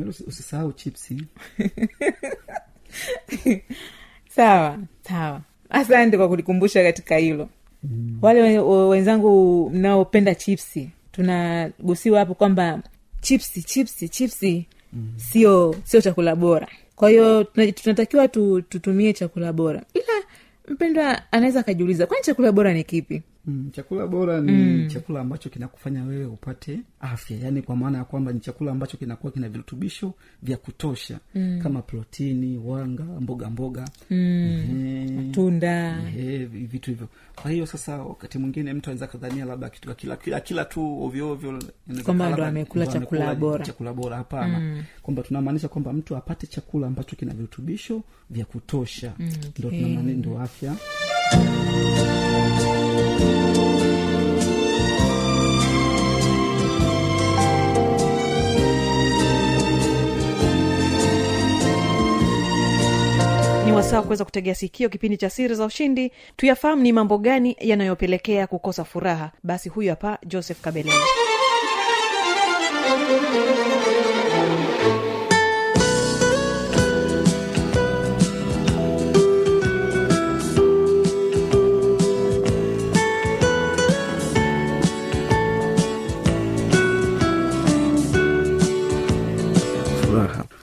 usi- 0.09 0.25
usisahau 0.27 0.73
chipsi. 0.73 1.23
Sawa 4.29 4.79
sawa. 5.09 5.41
Asante 5.71 6.17
kwa 6.17 6.29
kulikumbusha 6.29 6.83
katika 6.83 7.17
hilo. 7.17 7.49
Mm. 7.83 8.19
wale 8.23 8.43
we- 8.43 8.59
we- 8.59 8.89
wenzangu 8.89 9.71
mnaopenda 9.71 10.35
chipsi 10.35 10.91
tunagusiwa 11.13 12.19
hapo 12.19 12.35
kwamba 12.35 12.83
chipsi 13.25 13.63
chipsi 13.63 14.09
chipsi 14.09 14.67
mm. 14.93 15.13
sio 15.17 15.77
sio 15.85 16.01
chakula 16.01 16.37
bora 16.37 16.69
kwa 16.97 17.11
hiyo 17.11 17.45
tunatakiwa 17.75 18.29
tu, 18.29 18.63
tutumie 18.63 19.13
chakula 19.13 19.53
bora 19.53 19.83
ila 19.95 20.13
mpendwa 20.69 21.33
anaweza 21.33 21.61
akajiuliza 21.61 22.07
kwani 22.07 22.23
chakula 22.25 22.53
bora 22.53 22.73
ni 22.75 22.85
kipi 22.85 23.23
Mm, 23.47 23.71
chakula 23.73 24.07
bora 24.07 24.41
ni 24.41 24.53
mm. 24.53 24.89
chakula 24.89 25.21
ambacho 25.21 25.49
kinakufanya 25.51 26.05
wewe 26.05 26.25
upate 26.27 26.81
afya. 27.01 27.37
Yaani 27.39 27.63
kwa 27.63 27.77
maana 27.77 27.99
ya 27.99 28.05
kwamba 28.05 28.33
ni 28.33 28.41
chakula 28.41 28.73
ambacho 28.73 28.97
kinakuwa 28.97 29.33
kina 29.33 29.49
virutubisho 29.49 30.15
vya 30.43 30.57
kutosha. 30.57 31.19
Mm. 31.35 31.61
kama 31.63 31.83
protini 31.83 32.59
wanga 32.59 33.05
mboga 33.05 33.51
mboga. 33.51 33.89
Mm. 34.11 35.31
tunda 35.35 35.99
vitu 36.53 36.91
hivyo. 36.91 37.09
Kwa 37.43 37.51
hiyo 37.51 37.67
sasa 37.67 37.97
wakati 38.03 38.39
mwingine 38.39 38.73
mtu 38.73 38.91
anaweza 38.91 39.07
kadhania 39.07 39.45
labda 39.45 39.69
kitu 39.69 39.91
akila 39.91 40.17
kila, 40.17 40.41
kila 40.41 40.65
tu 40.65 41.03
ovyoovyo 41.05 41.63
Kwamba 42.05 42.31
ndo 42.31 42.45
amekula 42.45 42.87
chakula 42.87 43.35
bora. 43.35 43.65
chakula 43.65 43.93
bora 43.93 44.17
hapana. 44.17 44.85
Kwamba 45.03 45.23
tunamaanisha 45.23 45.69
kwamba 45.69 45.93
mtu 45.93 46.17
apate 46.17 46.47
chakula 46.47 46.87
ambacho 46.87 47.17
kina 47.17 47.35
virutubisho 47.35 48.03
vya 48.31 48.45
kutosha. 48.45 49.13
Ndo 49.59 49.69
okay. 49.69 49.81
tunamaanisha 49.83 50.19
ndo 50.19 50.41
afya. 50.41 50.77
ni 52.29 52.34
wasaa 63.85 64.03
kuweza 64.03 64.25
kutegea 64.25 64.55
sikio 64.55 64.89
kipindi 64.89 65.17
cha 65.17 65.31
siri 65.31 65.55
za 65.55 65.65
ushindi. 65.65 66.13
Tuyafahamu 66.37 66.83
ni 66.83 66.93
mambo 66.93 67.19
gani 67.19 67.57
yanayopelekea 67.61 68.47
kukosa 68.47 68.85
furaha. 68.85 69.31
Basi 69.43 69.69
huyu 69.69 69.91
hapa 69.91 70.19
joseph 70.27 70.61
kabeleni 70.61 70.97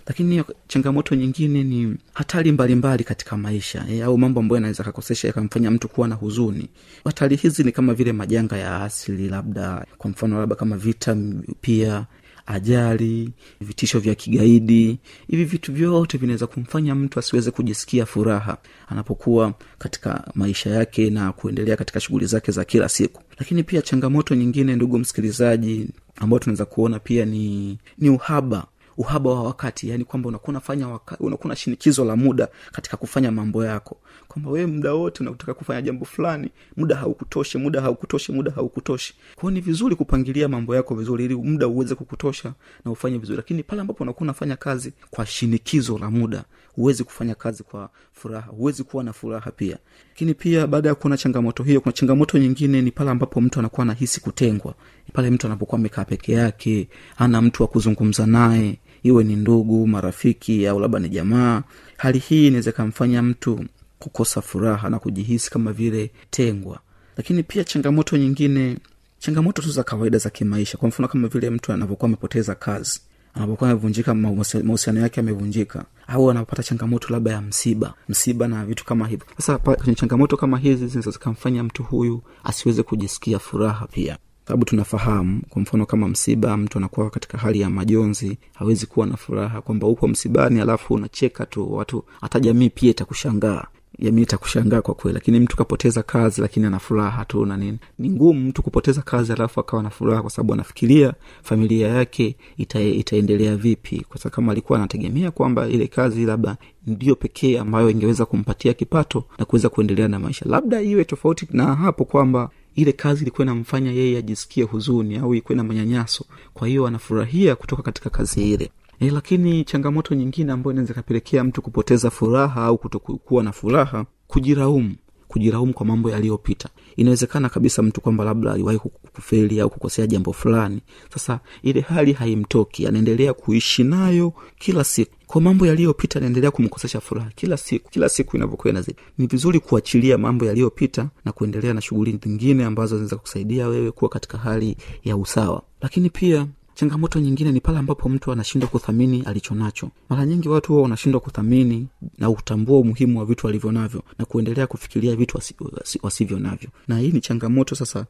lakini 0.07 0.43
changamoto 0.67 1.15
nyingine 1.15 1.63
ni 1.63 1.95
hatari 2.13 2.51
mbalimbali 2.51 3.03
katika 3.03 3.37
maisha 3.37 3.85
e, 3.89 4.01
au 4.01 4.17
mambo 4.17 4.39
ambayo 4.39 4.57
yanaweza 4.57 4.83
kakosesha 4.83 5.27
yakamfanya 5.27 5.71
mtu 5.71 5.87
kuwa 5.87 6.07
na 6.07 6.15
huzuni. 6.15 6.69
Hatari 7.05 7.35
hizi 7.35 7.63
ni 7.63 7.71
kama 7.71 7.93
vile 7.93 8.11
majanga 8.13 8.57
ya 8.57 8.83
asili 8.83 9.29
labda 9.29 9.85
kwa 9.97 10.09
mfano 10.09 10.39
labda 10.39 10.55
kama 10.55 10.77
vita 10.77 11.17
pia 11.61 12.05
ajali 12.45 13.29
vitisho 13.61 13.99
vya 13.99 14.15
kigaidi. 14.15 14.99
Hivi 15.27 15.45
vitu 15.45 15.73
vyote 15.73 16.17
vinaweza 16.17 16.47
kumfanya 16.47 16.95
mtu 16.95 17.19
asiweze 17.19 17.51
kujisikia 17.51 18.05
furaha 18.05 18.57
anapokuwa 18.89 19.53
katika 19.77 20.31
maisha 20.35 20.69
yake 20.69 21.09
na 21.09 21.31
kuendelea 21.31 21.77
katika 21.77 21.99
shughuli 21.99 22.25
zake 22.25 22.51
za 22.51 22.65
kila 22.65 22.89
siku. 22.89 23.21
Lakini 23.39 23.63
pia 23.63 23.81
changamoto 23.81 24.35
nyingine 24.35 24.75
ndugu 24.75 24.99
msikilizaji 24.99 25.89
ambayo 26.15 26.39
tunaweza 26.39 26.65
kuona 26.65 26.99
pia 26.99 27.25
ni 27.25 27.77
ni 27.97 28.09
uhaba 28.09 28.65
uhaba 28.97 29.29
wa 29.29 29.43
wakati 29.43 29.89
yani 29.89 30.05
kwamba 30.05 30.29
unakuwa 30.29 30.49
unafanya 30.49 30.99
unakuwa 31.19 31.49
na 31.49 31.55
shinikizo 31.55 32.05
la 32.05 32.15
muda 32.15 32.47
katika 32.71 32.97
kufanya 32.97 33.31
mambo 33.31 33.65
yako. 33.65 33.97
Kwamba 34.27 34.49
wewe 34.51 34.65
muda 34.65 34.93
wote 34.93 35.23
unataka 35.23 35.53
kufanya 35.53 35.81
jambo 35.81 36.05
fulani 36.05 36.49
muda 36.77 36.95
haukutoshi 36.95 37.57
muda 37.57 37.81
haukutoshi 37.81 38.31
muda 38.31 38.51
haukutoshi 38.51 39.13
kwao 39.35 39.51
ni 39.51 39.61
vizuri 39.61 39.95
kupangilia 39.95 40.47
mambo 40.47 40.75
yako 40.75 40.95
vizuri 40.95 41.25
ili 41.25 41.35
muda 41.35 41.67
uweze 41.67 41.95
kukutosha 41.95 42.53
na 42.85 42.91
ufanye 42.91 43.17
vizuri. 43.17 43.37
Lakini 43.37 43.63
pale 43.63 43.81
ambapo 43.81 44.03
unakuwa 44.03 44.23
unafanya 44.23 44.55
kazi 44.55 44.93
kwa 45.09 45.25
shinikizo 45.25 45.97
la 45.97 46.11
muda 46.11 46.43
huwezi 46.75 47.03
kufanya 47.03 47.35
kazi 47.35 47.63
kwa 47.63 47.89
furaha 48.13 48.47
huwezi 48.51 48.83
kuwa 48.83 49.03
na 49.03 49.13
furaha 49.13 49.51
pia 49.51 49.77
lakini 50.21 50.33
pia 50.33 50.67
baada 50.67 50.89
ya 50.89 50.95
kuona 50.95 51.17
changamoto 51.17 51.63
hiyo 51.63 51.81
kuna 51.81 51.93
changamoto 51.93 52.37
nyingine 52.37 52.81
ni 52.81 52.91
pale 52.91 53.09
ambapo 53.09 53.41
mtu 53.41 53.59
anakuwa 53.59 53.81
anahisi 53.81 54.21
kutengwa. 54.21 54.73
Pale 55.13 55.29
mtu 55.29 55.47
anapokuwa 55.47 55.79
amekaa 55.79 56.05
peke 56.05 56.33
yake 56.33 56.87
hana 57.15 57.41
mtu 57.41 57.63
wa 57.63 57.67
kuzungumza 57.67 58.25
naye 58.25 58.77
iwe 59.03 59.23
ni 59.23 59.35
ndugu 59.35 59.87
marafiki 59.87 60.67
au 60.67 60.79
labda 60.79 60.99
ni 60.99 61.09
jamaa. 61.09 61.63
Hali 61.97 62.19
hii 62.19 62.47
inaweza 62.47 62.69
ikamfanya 62.69 63.21
mtu 63.21 63.65
kukosa 63.99 64.41
furaha 64.41 64.89
na 64.89 64.99
kujihisi 64.99 65.51
kama 65.51 65.73
vile 65.73 66.11
tengwa. 66.29 66.79
Lakini 67.17 67.43
pia 67.43 67.63
changamoto 67.63 68.17
nyingine 68.17 68.77
changamoto 69.19 69.61
tu 69.61 69.69
za 69.71 69.83
kawaida 69.83 70.17
za 70.17 70.29
kimaisha. 70.29 70.77
Kwa 70.77 70.87
mfano 70.89 71.07
kama 71.07 71.27
vile 71.27 71.49
mtu 71.49 71.71
anavyokuwa 71.73 72.07
amepoteza 72.07 72.55
kazi 72.55 73.01
anapokuwa 73.33 73.69
amevunjika 73.69 74.13
mahusiano 74.13 74.99
yake 75.01 75.19
yamevunjika 75.19 75.85
au 76.07 76.31
anapata 76.31 76.63
changamoto 76.63 77.13
labda 77.13 77.31
ya 77.31 77.41
msiba 77.41 77.93
msiba 78.09 78.47
na 78.47 78.65
vitu 78.65 78.85
kama 78.85 79.07
hivyo. 79.07 79.25
Sasa 79.37 79.57
kwenye 79.57 79.95
changamoto 79.95 80.37
kama 80.37 80.57
hizi 80.57 80.87
zinaweza 80.87 81.11
zikamfanya 81.11 81.63
mtu 81.63 81.83
huyu 81.83 82.21
asiweze 82.43 82.83
kujisikia 82.83 83.39
furaha 83.39 83.87
pia. 83.87 84.17
Sababu 84.47 84.65
tunafahamu 84.65 85.41
kwa 85.49 85.61
mfano 85.61 85.85
kama 85.85 86.07
msiba 86.07 86.57
mtu 86.57 86.77
anakuwa 86.77 87.09
katika 87.09 87.37
hali 87.37 87.61
ya 87.61 87.69
majonzi 87.69 88.37
hawezi 88.55 88.85
kuwa 88.85 89.05
na 89.07 89.17
furaha 89.17 89.61
kwamba 89.61 89.87
upo 89.87 90.07
msibani 90.07 90.61
alafu 90.61 90.93
unacheka 90.93 91.45
tu 91.45 91.73
watu 91.73 92.03
hata 92.21 92.39
jamii 92.39 92.69
pia 92.69 92.89
itakushangaa 92.91 93.63
jamii 93.99 94.21
itakushangaa 94.21 94.81
kwa 94.81 94.93
kweli 94.95 95.13
lakini 95.13 95.39
mtu 95.39 95.57
kapoteza 95.57 96.03
kazi 96.03 96.41
lakini 96.41 96.65
ana 96.65 96.79
furaha 96.79 97.25
tu 97.25 97.45
na 97.45 97.57
nini. 97.57 97.77
Ni 97.99 98.09
ngumu 98.09 98.39
mtu 98.49 98.63
kupoteza 98.63 99.01
kazi 99.01 99.33
alafu 99.33 99.59
akawa 99.59 99.83
na 99.83 99.89
furaha 99.89 100.21
kwa 100.21 100.31
sababu 100.31 100.53
anafikiria 100.53 101.13
familia 101.43 101.87
yake 101.87 102.35
ita, 102.57 102.81
itaendelea 102.81 103.55
vipi. 103.55 104.05
Kwa 104.09 104.17
sababu 104.17 104.35
kama 104.35 104.51
alikuwa 104.51 104.79
anategemea 104.79 105.31
kwamba 105.31 105.67
ile 105.69 105.87
kazi 105.87 106.25
labda 106.25 106.57
ndiyo 106.87 107.15
pekee 107.15 107.59
ambayo 107.59 107.89
ingeweza 107.89 108.25
kumpatia 108.25 108.73
kipato 108.73 109.23
na 109.37 109.45
kuweza 109.45 109.69
kuendelea 109.69 110.07
na 110.07 110.19
maisha. 110.19 110.45
Labda 110.49 110.81
iwe 110.81 111.03
tofauti 111.05 111.47
na 111.51 111.75
hapo 111.75 112.05
kwamba 112.05 112.49
ile 112.75 112.91
kazi 112.91 113.21
ilikuwa 113.21 113.45
inamfanya 113.45 113.91
yeye 113.91 114.17
ajisikie 114.17 114.63
huzuni 114.63 115.17
au 115.17 115.33
ilikuwa 115.33 115.55
na 115.55 115.63
manyanyaso. 115.63 116.25
Kwa 116.53 116.67
hiyo 116.67 116.87
anafurahia 116.87 117.55
kutoka 117.55 117.83
katika 117.83 118.09
kazi 118.09 118.51
ile 118.53 118.71
e, 119.01 119.09
lakini 119.09 119.63
changamoto 119.63 120.15
nyingine 120.15 120.51
ambayo 120.51 120.71
inaweza 120.71 120.93
ikapelekea 120.93 121.43
mtu 121.43 121.61
kupoteza 121.61 122.09
furaha 122.09 122.63
au 122.63 122.77
kutokuwa 122.77 123.43
na 123.43 123.51
furaha 123.51 124.05
kujiraumu. 124.27 124.95
Kujiraumu 125.27 125.73
kwa 125.73 125.85
mambo 125.85 126.09
yaliyopita. 126.11 126.69
Inawezekana 126.95 127.49
kabisa 127.49 127.81
mtu 127.81 128.01
kwamba 128.01 128.23
labda 128.23 128.51
aliwahi 128.51 128.79
kufeli 129.13 129.59
au 129.59 129.69
kukosea 129.69 130.07
jambo 130.07 130.33
fulani. 130.33 130.81
Sasa 131.13 131.39
ile 131.63 131.81
hali 131.81 132.13
haimtoki. 132.13 132.87
Anaendelea 132.87 133.33
kuishi 133.33 133.83
nayo 133.83 134.33
kila 134.59 134.83
siku. 134.83 135.11
Kwa 135.27 135.41
mambo 135.41 135.65
yaliyopita 135.67 136.19
anaendelea 136.19 136.51
kumkosesha 136.51 136.99
furaha 137.01 137.29
kila 137.35 137.57
siku. 137.57 137.89
Kila 137.91 138.09
siku 138.09 138.37
inavyokuwa 138.37 138.71
inazidi. 138.71 138.97
Ni 139.17 139.27
vizuri 139.27 139.59
kuachilia 139.59 140.17
mambo 140.17 140.45
yaliyopita 140.45 141.09
na 141.25 141.31
kuendelea 141.31 141.73
na 141.73 141.81
shughuli 141.81 142.19
zingine 142.23 142.65
ambazo 142.65 142.95
zinaweza 142.95 143.15
kusaidia 143.15 143.67
wewe 143.67 143.91
kuwa 143.91 144.09
katika 144.09 144.37
hali 144.37 144.77
ya 145.03 145.17
usawa. 145.17 145.61
Lakini 145.81 146.09
pia 146.09 146.47
changamoto 146.73 147.19
nyingine 147.19 147.51
ni 147.51 147.61
pale 147.61 147.77
ambapo 147.77 148.09
mtu 148.09 148.31
anashindwa 148.31 148.69
kuthamini 148.69 149.21
alicho 149.25 149.55
nacho. 149.55 149.89
Mara 150.09 150.25
nyingi 150.25 150.49
watu 150.49 150.71
huwa 150.71 150.83
wanashindwa 150.83 151.21
kuthamini 151.21 151.87
na 152.17 152.31
kutambua 152.31 152.79
umuhimu 152.79 153.19
wa 153.19 153.25
vitu 153.25 153.45
walivyo 153.47 153.71
navyo 153.71 154.03
na 154.19 154.25
kuendelea 154.25 154.67
kufikiria 154.67 155.15
vitu 155.15 155.37
wasi, 155.37 155.55
wasi, 155.71 155.99
wasivyo 156.03 156.39
navyo. 156.39 156.69
Na 156.87 156.99
hii 156.99 157.11
ni 157.11 157.21
changamoto 157.21 157.75
sasa. 157.75 158.05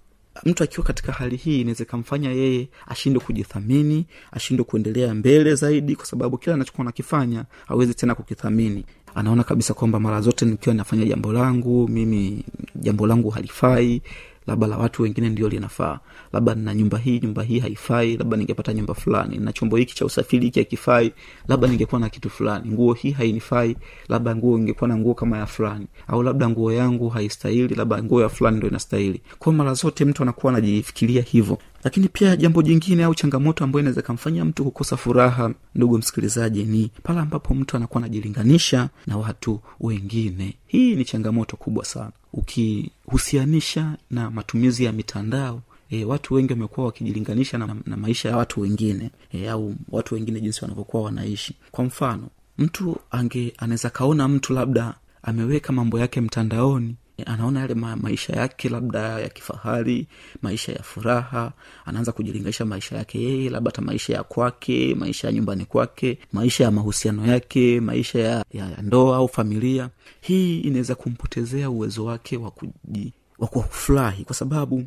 Mtu 0.45 0.63
akiwa 0.63 0.85
katika 0.87 1.11
hali 1.11 1.35
hii 1.35 1.61
inaweza 1.61 1.83
ikamfanya 1.83 2.31
yeye 2.31 2.69
ashindwe 2.87 3.23
kujithamini 3.23 4.05
ashindwe 4.31 4.63
kuendelea 4.65 5.13
mbele 5.15 5.55
zaidi 5.55 5.95
kwa 5.95 6.05
sababu 6.05 6.37
kila 6.37 6.55
anachokuwa 6.55 6.85
nakifanya 6.85 7.45
hawezi 7.67 7.93
tena 7.93 8.15
kukithamini. 8.15 8.85
Anaona 9.15 9.43
kabisa 9.43 9.73
kwamba 9.73 9.99
mara 9.99 10.21
zote 10.21 10.45
nikiwa 10.45 10.75
nafanya 10.75 11.05
jambo 11.05 11.33
langu 11.33 11.87
mimi 11.87 12.45
jambo 12.75 13.07
langu 13.07 13.29
halifai 13.29 14.01
labda 14.47 14.67
la 14.67 14.77
watu 14.77 15.03
wengine 15.03 15.29
ndio 15.29 15.49
linafaa. 15.49 15.99
Labda 16.33 16.55
na 16.55 16.73
nyumba 16.75 16.97
hii 16.97 17.19
nyumba 17.19 17.43
hii 17.43 17.59
haifai 17.59 18.17
labda 18.17 18.37
ningepata 18.37 18.73
nyumba 18.73 18.93
fulani. 18.93 19.37
Na 19.37 19.53
chombo 19.53 19.77
hiki 19.77 19.95
cha 19.95 20.05
usafiri 20.05 20.45
hiki 20.45 20.59
hakifai 20.59 21.13
labda 21.47 21.67
ningekuwa 21.67 22.01
na 22.01 22.09
kitu 22.09 22.29
fulani. 22.29 22.71
Nguo 22.71 22.93
hii 22.93 23.11
hainifai 23.11 23.77
labda 24.09 24.35
nguo 24.35 24.57
ingekuwa 24.57 24.87
na 24.87 24.97
nguo 24.97 25.13
kama 25.13 25.37
ya 25.37 25.45
fulani. 25.45 25.87
Au 26.07 26.23
labda 26.23 26.49
nguo 26.49 26.71
yangu 26.73 27.09
haistahili 27.09 27.75
labda 27.75 28.03
nguo 28.03 28.21
ya 28.21 28.29
fulani 28.29 28.57
ndo 28.57 28.67
inastahili. 28.67 29.21
Kwao 29.39 29.53
mara 29.55 29.73
zote 29.73 30.05
mtu 30.05 30.23
anakuwa 30.23 30.53
anajifikiria 30.53 31.21
hivyo 31.21 31.57
lakini 31.83 32.07
pia 32.09 32.35
jambo 32.35 32.61
jingine 32.61 33.03
au 33.03 33.15
changamoto 33.15 33.63
ambayo 33.63 33.79
inaweza 33.81 34.01
kamfanya 34.01 34.45
mtu 34.45 34.63
kukosa 34.63 34.97
furaha 34.97 35.53
ndugu 35.75 35.97
msikilizaji 35.97 36.63
ni 36.63 36.91
pale 37.03 37.19
ambapo 37.19 37.53
mtu 37.53 37.77
anakuwa 37.77 38.03
anajilinganisha 38.03 38.89
na 39.07 39.17
watu 39.17 39.59
wengine. 39.79 40.53
Hii 40.67 40.95
ni 40.95 41.05
changamoto 41.05 41.57
kubwa 41.57 41.85
sana. 41.85 42.11
Ukihusianisha 42.33 43.97
na 44.11 44.31
matumizi 44.31 44.83
ya 44.83 44.91
mitandao 44.91 45.61
E, 45.93 46.05
watu 46.05 46.33
wengi 46.33 46.53
wamekuwa 46.53 46.85
wakijilinganisha 46.85 47.57
na, 47.57 47.75
na 47.85 47.97
maisha 47.97 48.29
ya 48.29 48.37
watu 48.37 48.61
wengine 48.61 49.11
e, 49.33 49.49
au 49.49 49.75
watu 49.89 50.15
wengine 50.15 50.41
jinsi 50.41 50.61
wanavyokuwa 50.61 51.03
wanaishi. 51.03 51.55
Kwa 51.71 51.83
mfano 51.83 52.27
mtu 52.57 52.97
ange 53.11 53.53
anaweza 53.57 53.89
kaona 53.89 54.27
mtu 54.27 54.53
labda 54.53 54.95
ameweka 55.23 55.73
mambo 55.73 55.99
yake 55.99 56.21
mtandaoni 56.21 56.95
anaona 57.23 57.59
yale 57.59 57.73
ma- 57.73 57.95
maisha 57.95 58.33
yake 58.33 58.69
labda 58.69 58.99
ya 59.19 59.29
kifahari 59.29 60.07
maisha 60.41 60.71
ya 60.71 60.83
furaha 60.83 61.51
anaanza 61.85 62.11
kujilinganisha 62.11 62.65
maisha 62.65 62.97
yake 62.97 63.21
yeye 63.21 63.49
labda 63.49 63.69
hata 63.71 63.81
maisha 63.81 64.13
ya 64.13 64.23
kwake 64.23 64.95
maisha 64.95 65.27
ya 65.27 65.33
nyumbani 65.33 65.65
kwake 65.65 66.19
maisha 66.33 66.63
ya 66.63 66.71
mahusiano 66.71 67.25
yake 67.27 67.81
maisha 67.81 68.19
ya, 68.19 68.45
ya, 68.53 68.65
ya 68.69 68.81
ndoa 68.81 69.17
au 69.17 69.27
familia. 69.27 69.89
Hii 70.21 70.59
inaweza 70.59 70.95
kumpotezea 70.95 71.69
uwezo 71.69 72.05
wake 72.05 72.37
wa 72.37 72.51
kuji 72.51 73.13
wa 73.39 73.47
kufurahi 73.47 74.23
kwa 74.23 74.35
sababu 74.35 74.83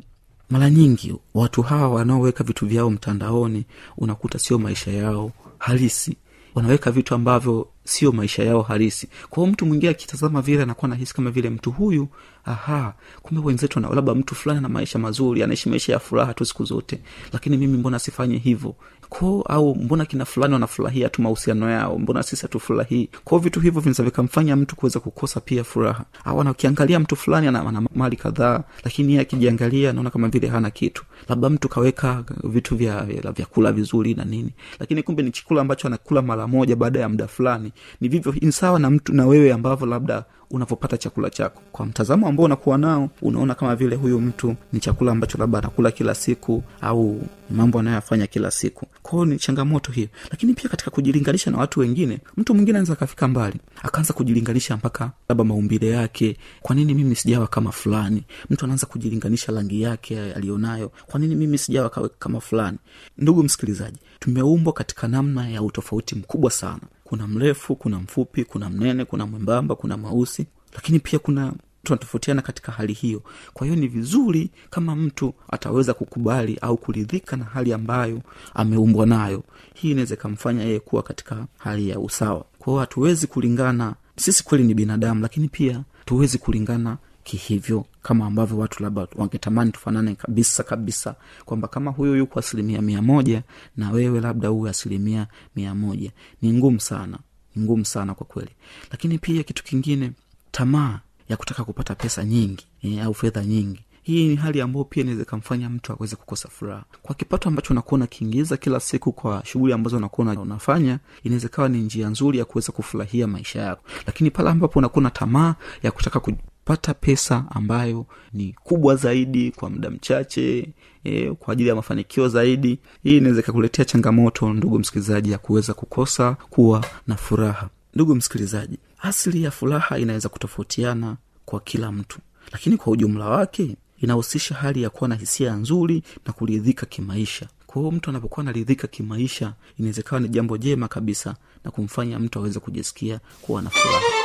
mara 0.49 0.69
nyingi 0.69 1.15
watu 1.33 1.61
hawa 1.61 1.89
wanaoweka 1.89 2.43
vitu 2.43 2.65
vyao 2.67 2.89
mtandaoni 2.89 3.65
unakuta 3.97 4.39
sio 4.39 4.57
maisha 4.59 4.91
yao 4.91 5.31
halisi. 5.57 6.17
Wanaweka 6.55 6.91
vitu 6.91 7.15
ambavyo 7.15 7.67
sio 7.85 8.11
maisha 8.11 8.43
yao 8.43 8.61
halisi. 8.61 9.07
Kwa 9.29 9.47
mtu 9.47 9.65
mwingine 9.65 9.89
akitazama 9.91 10.41
vile 10.41 10.63
anakuwa 10.63 10.89
nahisi 10.89 11.13
kama 11.13 11.31
vile 11.31 11.49
mtu 11.49 11.71
huyu 11.71 12.07
aha 12.45 12.93
kumbe 13.21 13.47
wenzetu 13.47 13.79
labda 13.79 14.15
mtu 14.15 14.35
fulani 14.35 14.61
na 14.61 14.69
maisha 14.69 14.99
mazuri 14.99 15.43
anaishi 15.43 15.69
maisha 15.69 15.93
ya 15.93 15.99
furaha 15.99 16.33
tu 16.33 16.45
siku 16.45 16.63
zote 16.65 16.99
lakini 17.33 17.57
mimi 17.57 17.77
mbona 17.77 17.99
sifanye 17.99 18.37
hivyo? 18.37 18.75
Ko 19.09 19.41
au 19.49 19.75
mbona 19.75 20.05
kina 20.05 20.25
fulani 20.25 20.53
wanafurahia 20.53 21.09
tu 21.09 21.21
mahusiano 21.21 21.69
yao 21.69 21.99
mbona 21.99 22.23
sisi 22.23 22.41
hatufurahii? 22.41 23.09
Kwao 23.23 23.39
vitu 23.41 23.59
hivyo 23.59 23.81
vinaweza 23.81 24.03
vikamfanya 24.03 24.55
mtu 24.55 24.75
kuweza 24.75 24.99
kukosa 24.99 25.39
pia 25.39 25.63
furaha. 25.63 26.05
Au 26.25 26.41
anakiangalia 26.41 26.99
mtu 26.99 27.15
fulani 27.15 27.47
ana, 27.47 27.67
ana 27.67 27.81
mali 27.95 28.15
kadhaa 28.15 28.63
lakini 28.83 29.09
yeye 29.11 29.21
akijiangalia 29.21 29.89
anaona 29.89 30.09
kama 30.09 30.27
vile 30.27 30.47
hana 30.47 30.69
kitu. 30.69 31.03
Labda 31.29 31.49
mtu 31.49 31.69
kaweka 31.69 32.23
vitu 32.43 32.75
vya 32.75 33.03
vyakula 33.35 33.71
vizuri 33.71 34.13
na 34.13 34.25
nini. 34.25 34.49
Lakini 34.79 35.03
kumbe 35.03 35.23
ni 35.23 35.31
chakula 35.31 35.61
ambacho 35.61 35.87
anakula 35.87 36.21
mara 36.21 36.47
moja 36.47 36.75
baada 36.75 36.99
ya 36.99 37.09
muda 37.09 37.27
fulani 37.27 37.71
ni 38.01 38.07
vivyo 38.07 38.33
ni 38.41 38.51
sawa 38.51 38.79
na 38.79 38.89
mtu 38.89 39.13
na 39.13 39.25
wewe 39.27 39.53
ambavyo 39.53 39.87
labda 39.87 40.25
unavyopata 40.51 40.97
chakula 40.97 41.29
chako. 41.29 41.61
Kwa 41.71 41.85
mtazamo 41.85 42.27
ambao 42.27 42.45
unakuwa 42.45 42.77
nao 42.77 43.09
unaona 43.21 43.55
kama 43.55 43.75
vile 43.75 43.95
huyu 43.95 44.21
mtu 44.21 44.55
ni 44.73 44.79
chakula 44.79 45.11
ambacho 45.11 45.37
labda 45.37 45.59
anakula 45.59 45.91
kila 45.91 46.15
siku 46.15 46.63
au 46.81 47.21
mambo 47.49 47.79
anayoyafanya 47.79 48.27
kila 48.27 48.51
siku. 48.51 48.85
Kwao 49.01 49.25
ni 49.25 49.37
changamoto 49.39 49.91
hiyo. 49.91 50.07
Lakini 50.31 50.53
pia 50.53 50.69
katika 50.69 50.91
kujilinganisha 50.91 51.51
na 51.51 51.57
watu 51.57 51.79
wengine 51.79 52.19
mtu 52.37 52.53
mwingine 52.55 52.77
anaweza 52.77 52.93
akafika 52.93 53.27
mbali 53.27 53.59
akaanza 53.83 54.13
kujilinganisha 54.13 54.77
mpaka 54.77 55.11
labda 55.29 55.43
maumbile 55.43 55.89
yake. 55.89 56.37
Kwa 56.61 56.75
nini 56.75 56.93
mimi 56.93 57.15
sijawa 57.15 57.47
kama 57.47 57.71
fulani? 57.71 58.23
Mtu 58.49 58.65
anaanza 58.65 58.85
kujilinganisha 58.87 59.51
rangi 59.51 59.81
yake 59.81 60.33
aliyonayo. 60.33 60.91
Kwa 61.05 61.19
nini 61.19 61.35
mimi 61.35 61.57
sijawa 61.57 61.89
kama 62.19 62.39
fulani? 62.39 62.77
Ndugu 63.17 63.43
msikilizaji 63.43 63.97
tumeumbwa 64.19 64.73
katika 64.73 65.07
namna 65.07 65.49
ya 65.49 65.61
utofauti 65.61 66.15
mkubwa 66.15 66.51
sana 66.51 66.79
kuna 67.05 67.27
mrefu 67.27 67.75
kuna 67.75 67.99
mfupi 67.99 68.43
kuna 68.43 68.69
mnene 68.69 69.05
kuna 69.05 69.25
mwembamba 69.25 69.75
kuna 69.75 69.97
mweusi 69.97 70.45
lakini 70.73 70.99
pia 70.99 71.19
kuna 71.19 71.53
tunatofautiana 71.83 72.41
katika 72.41 72.71
hali 72.71 72.93
hiyo. 72.93 73.21
Kwa 73.53 73.67
hiyo 73.67 73.79
ni 73.79 73.87
vizuri 73.87 74.49
kama 74.69 74.95
mtu 74.95 75.33
ataweza 75.51 75.93
kukubali 75.93 76.57
au 76.61 76.77
kuridhika 76.77 77.37
na 77.37 77.45
hali 77.45 77.73
ambayo 77.73 78.21
ameumbwa 78.53 79.05
nayo. 79.05 79.43
Hii 79.73 79.91
inaweza 79.91 80.13
ikamfanya 80.15 80.63
yeye 80.63 80.79
kuwa 80.79 81.03
katika 81.03 81.45
hali 81.57 81.89
ya 81.89 81.99
usawa. 81.99 82.45
Kwa 82.59 82.65
hiyo 82.73 82.79
hatuwezi 82.79 83.27
kulingana 83.27 83.95
sisi 84.17 84.43
kweli 84.43 84.63
ni 84.63 84.73
binadamu 84.73 85.21
lakini 85.21 85.47
pia 85.47 85.83
tuwezi 86.05 86.37
kulingana 86.37 86.97
kihivyo 87.25 87.85
kama 88.01 88.25
ambavyo 88.25 88.57
watu 88.57 88.83
labda 88.83 89.07
wangetamani 89.15 89.71
tufanane 89.71 90.15
kabisa 90.15 90.63
kabisa 90.63 91.15
kwamba 91.45 91.67
kama 91.67 91.91
huyo 91.91 92.15
yuko 92.17 92.39
asilimia 92.39 92.81
mia 92.81 93.01
moja 93.01 93.43
na 93.77 93.91
wewe 93.91 94.21
labda 94.21 94.51
uwe 94.51 94.69
asilimia 94.69 95.27
mia 95.55 95.75
moja. 95.75 96.11
Ni 96.41 96.53
ngumu 96.53 96.79
sana 96.79 97.19
ni 97.55 97.63
ngumu 97.63 97.85
sana 97.85 98.13
kwa 98.13 98.25
kweli. 98.25 98.51
Lakini 98.91 99.17
pia 99.17 99.43
kitu 99.43 99.63
kingine 99.63 100.11
tamaa 100.51 100.99
ya 101.29 101.37
kutaka 101.37 101.63
kupata 101.63 101.95
pesa 101.95 102.23
nyingi 102.23 102.65
e, 102.83 103.01
au 103.01 103.13
fedha 103.13 103.43
nyingi. 103.45 103.81
Hii 104.03 104.27
ni 104.27 104.35
hali 104.35 104.61
ambayo 104.61 104.85
pia 104.85 105.01
inaweza 105.03 105.23
ikamfanya 105.23 105.69
mtu 105.69 105.93
aweze 105.93 106.15
kukosa 106.15 106.49
furaha. 106.49 106.83
Kwa 107.01 107.15
kipato 107.15 107.49
ambacho 107.49 107.73
unakuwa 107.73 107.95
unakiingiza 107.97 108.57
kila 108.57 108.79
siku 108.79 109.11
kwa 109.11 109.45
shughuli 109.45 109.73
ambazo 109.73 109.97
unakuwa 109.97 110.27
unafanya 110.41 110.99
inaweza 111.23 111.47
ikawa 111.47 111.69
ni 111.69 111.77
njia 111.77 112.09
nzuri 112.09 112.37
ya 112.39 112.45
kuweza 112.45 112.71
kufurahia 112.71 113.27
maisha 113.27 113.61
yako. 113.61 113.83
Lakini 114.07 114.31
pale 114.31 114.49
ambapo 114.49 114.79
unakuwa 114.79 115.03
na 115.03 115.09
tamaa 115.09 115.55
ya 115.83 115.91
kutaka 115.91 116.19
kupata 116.65 116.93
pesa 116.93 117.45
ambayo 117.49 118.05
ni 118.33 118.55
kubwa 118.63 118.95
zaidi 118.95 119.51
kwa 119.51 119.69
muda 119.69 119.89
mchache 119.89 120.69
e, 121.03 121.31
kwa 121.31 121.53
ajili 121.53 121.69
ya 121.69 121.75
mafanikio 121.75 122.27
zaidi. 122.27 122.79
Hii 123.03 123.17
inaweza 123.17 123.39
ikakuletea 123.41 123.85
changamoto 123.85 124.53
ndugu 124.53 124.79
msikilizaji 124.79 125.31
ya 125.31 125.37
kuweza 125.37 125.73
kukosa 125.73 126.33
kuwa 126.49 126.85
na 127.07 127.15
furaha. 127.15 127.69
Ndugu 127.93 128.15
msikilizaji 128.15 128.77
asili 129.01 129.43
ya 129.43 129.51
furaha 129.51 129.99
inaweza 129.99 130.29
kutofautiana 130.29 131.17
kwa 131.45 131.59
kila 131.59 131.91
mtu 131.91 132.19
lakini 132.51 132.77
kwa 132.77 132.93
ujumla 132.93 133.25
wake 133.25 133.75
inahusisha 134.01 134.55
hali 134.55 134.81
ya 134.83 134.89
kuwa 134.89 135.07
na 135.07 135.15
hisia 135.15 135.53
nzuri 135.53 136.03
na 136.25 136.33
kuridhika 136.33 136.85
kimaisha. 136.85 137.47
Kwa 137.67 137.91
mtu 137.91 138.09
anapokuwa 138.09 138.41
anaridhika 138.41 138.87
kimaisha 138.87 139.53
inawezekawa 139.79 140.19
ni 140.21 140.29
jambo 140.29 140.57
jema 140.57 140.87
kabisa 140.87 141.35
na 141.63 141.71
kumfanya 141.71 142.19
mtu 142.19 142.39
aweze 142.39 142.59
kujisikia 142.59 143.19
kuwa 143.41 143.61
na 143.61 143.69
furaha 143.69 144.24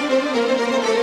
Müzik 0.00 1.01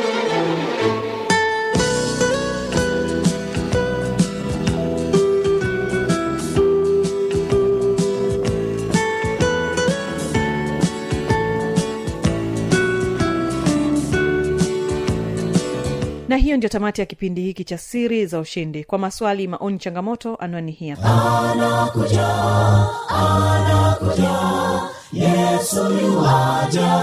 na 16.29 16.37
hiyo 16.37 16.57
ndio 16.57 16.69
tamati 16.69 17.01
ya 17.01 17.05
kipindi 17.05 17.41
hiki 17.41 17.63
cha 17.63 17.77
siri 17.77 18.25
za 18.25 18.39
ushindi. 18.39 18.83
Kwa 18.83 18.97
maswali 18.99 19.47
maoni 19.47 19.77
changamoto 19.77 20.35
anwani 20.35 20.71
hii 20.71 20.93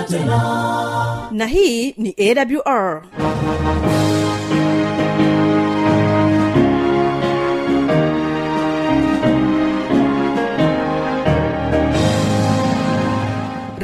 tena. 0.08 1.28
Na 1.32 1.46
hii 1.46 1.92
ni 1.96 2.14
awr 2.18 3.02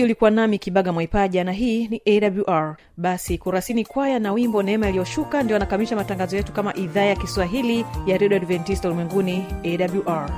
msikilizaji 0.00 0.04
ulikuwa 0.04 0.30
nami 0.30 0.58
kibaga 0.58 0.92
mwaipaja 0.92 1.44
na 1.44 1.52
hii 1.52 1.88
ni 1.88 2.02
awr 2.46 2.76
basi 2.96 3.38
kurasini 3.38 3.84
kwaya 3.84 4.18
na 4.18 4.32
wimbo 4.32 4.62
neema 4.62 4.88
iliyoshuka 4.88 5.42
ndio 5.42 5.56
anakamilisha 5.56 5.96
matangazo 5.96 6.36
yetu 6.36 6.52
kama 6.52 6.74
idhaa 6.76 7.04
ya 7.04 7.16
kiswahili 7.16 7.84
ya 8.06 8.18
redio 8.18 8.36
adventista 8.36 8.88
ulimwenguni 8.88 9.44
awr 9.64 10.30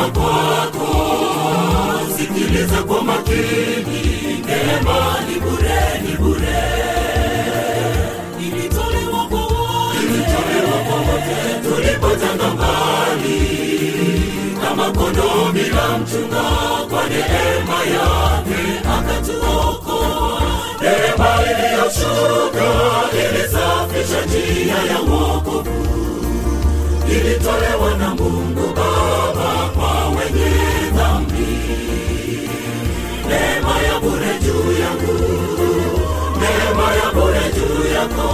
Njema 0.00 0.10
kwako. 0.12 0.88
Sikiliza 2.16 2.82
kwa 2.82 3.02
makini. 3.04 4.02
Neema 4.46 5.16
ni 5.28 5.40
bure, 5.40 6.00
ni 6.02 6.16
bure. 6.16 6.62
Ilitolewa 8.40 9.24
kwa 9.28 9.40
wote. 10.96 11.38
Tulipotanga 11.62 12.48
mbali. 12.54 13.40
Kama 14.64 14.84
kondoo 14.90 15.52
bila 15.52 15.98
mchunga 15.98 16.42
kwa 16.90 17.02
neema 17.08 17.78
yake 17.94 18.88
akatuokoa. 18.98 20.42
Neema 20.82 21.28
iliyoshuka 21.42 22.68
ilisafisha 23.12 24.24
njia 24.26 24.74
ya 24.92 24.98
wokovu 24.98 25.70
ilitolewa 27.10 27.94
na 27.98 28.14
Mungu 28.14 28.74
Baba 28.74 29.29
bure 37.20 37.40
juu 37.54 37.94
yako, 37.94 38.28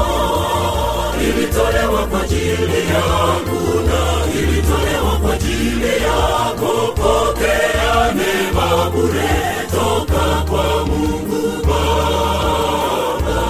ilitolewa 1.23 2.07
kwa 2.07 2.23
ajili 2.23 2.79
yangu 2.95 3.81
na 3.87 4.01
ilitolewa 4.41 5.13
kwa 5.23 5.35
ajili 5.35 5.89
yako. 6.03 6.93
Pokea 6.97 8.13
neema 8.15 8.91
bure 8.91 9.35
toka 9.71 10.25
kwa 10.51 10.87
Mungu 10.87 11.43
Baba. 11.67 13.43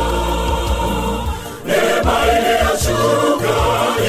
Neema 1.66 2.16
iliyoshuka 2.37 3.55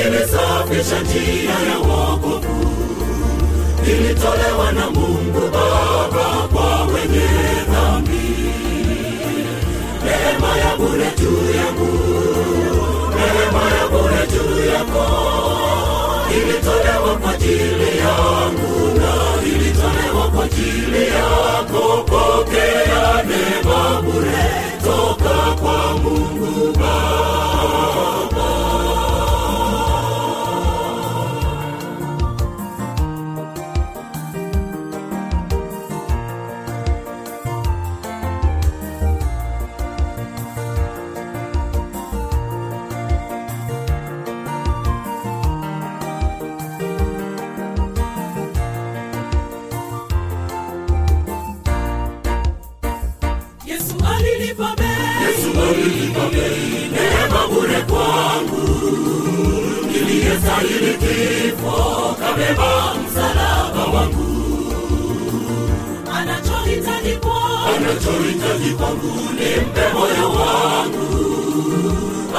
ilisafisha 0.05 0.99
njia 1.01 1.49
ya 1.69 1.77
wokovu, 1.79 2.71
ilitolewa 3.87 4.71
na 4.71 4.89
Mungu 4.89 5.41
Baba 5.51 5.96
bure 10.77 11.11
juu 11.19 11.39
yangu, 11.57 11.91
neema 13.15 13.63
ya 13.77 13.87
bure 13.91 14.27
juu 14.31 14.65
yako, 14.71 15.05
ilitolewa 16.37 17.15
kwa 17.21 17.31
ajili 17.31 17.97
yangu 17.97 18.99
na 18.99 19.11
ilitolewa 19.47 20.27
kwa 20.35 20.45
ajili 20.45 21.03
yako. 21.07 22.03
Pokea 22.03 23.23
neema 23.23 24.01
bure 24.01 24.49
toka 24.83 25.61
kwa 25.61 25.93
Mungu 26.03 26.73
Baba. 26.73 27.46
Kwangu 68.87 69.31
nimpe 69.33 69.81
moyo 69.93 70.29
wangu 70.29 71.07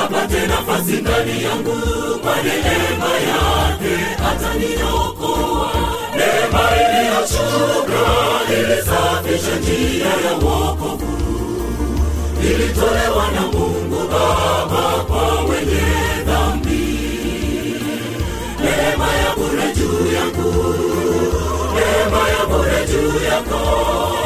apate 0.04 0.46
nafasi 0.46 0.92
ndani 0.92 1.42
yangu 1.42 1.76
kwa 2.22 2.36
neema 2.42 3.12
yake 3.28 3.94
ataniokoa 4.30 5.70
neema 6.16 6.62
iliyoshuka 6.80 8.02
ilisafisha 8.52 9.56
njia 9.60 10.06
ya 10.06 10.32
wokovu 10.32 11.18
ilitolewa 12.42 13.30
na 13.34 13.40
mungu 13.40 14.08
baba 14.08 15.04
kwa 15.04 15.40
wenye 15.44 15.86
dhambi 16.26 16.98
neema 18.60 19.06
ya 19.14 19.34
bure 19.36 19.72
juu 19.76 20.14
yangu. 20.14 20.74
Neema 21.74 22.28
ya 22.28 22.46
bure 22.46 22.86
juu 22.86 23.24
yako 23.24 24.17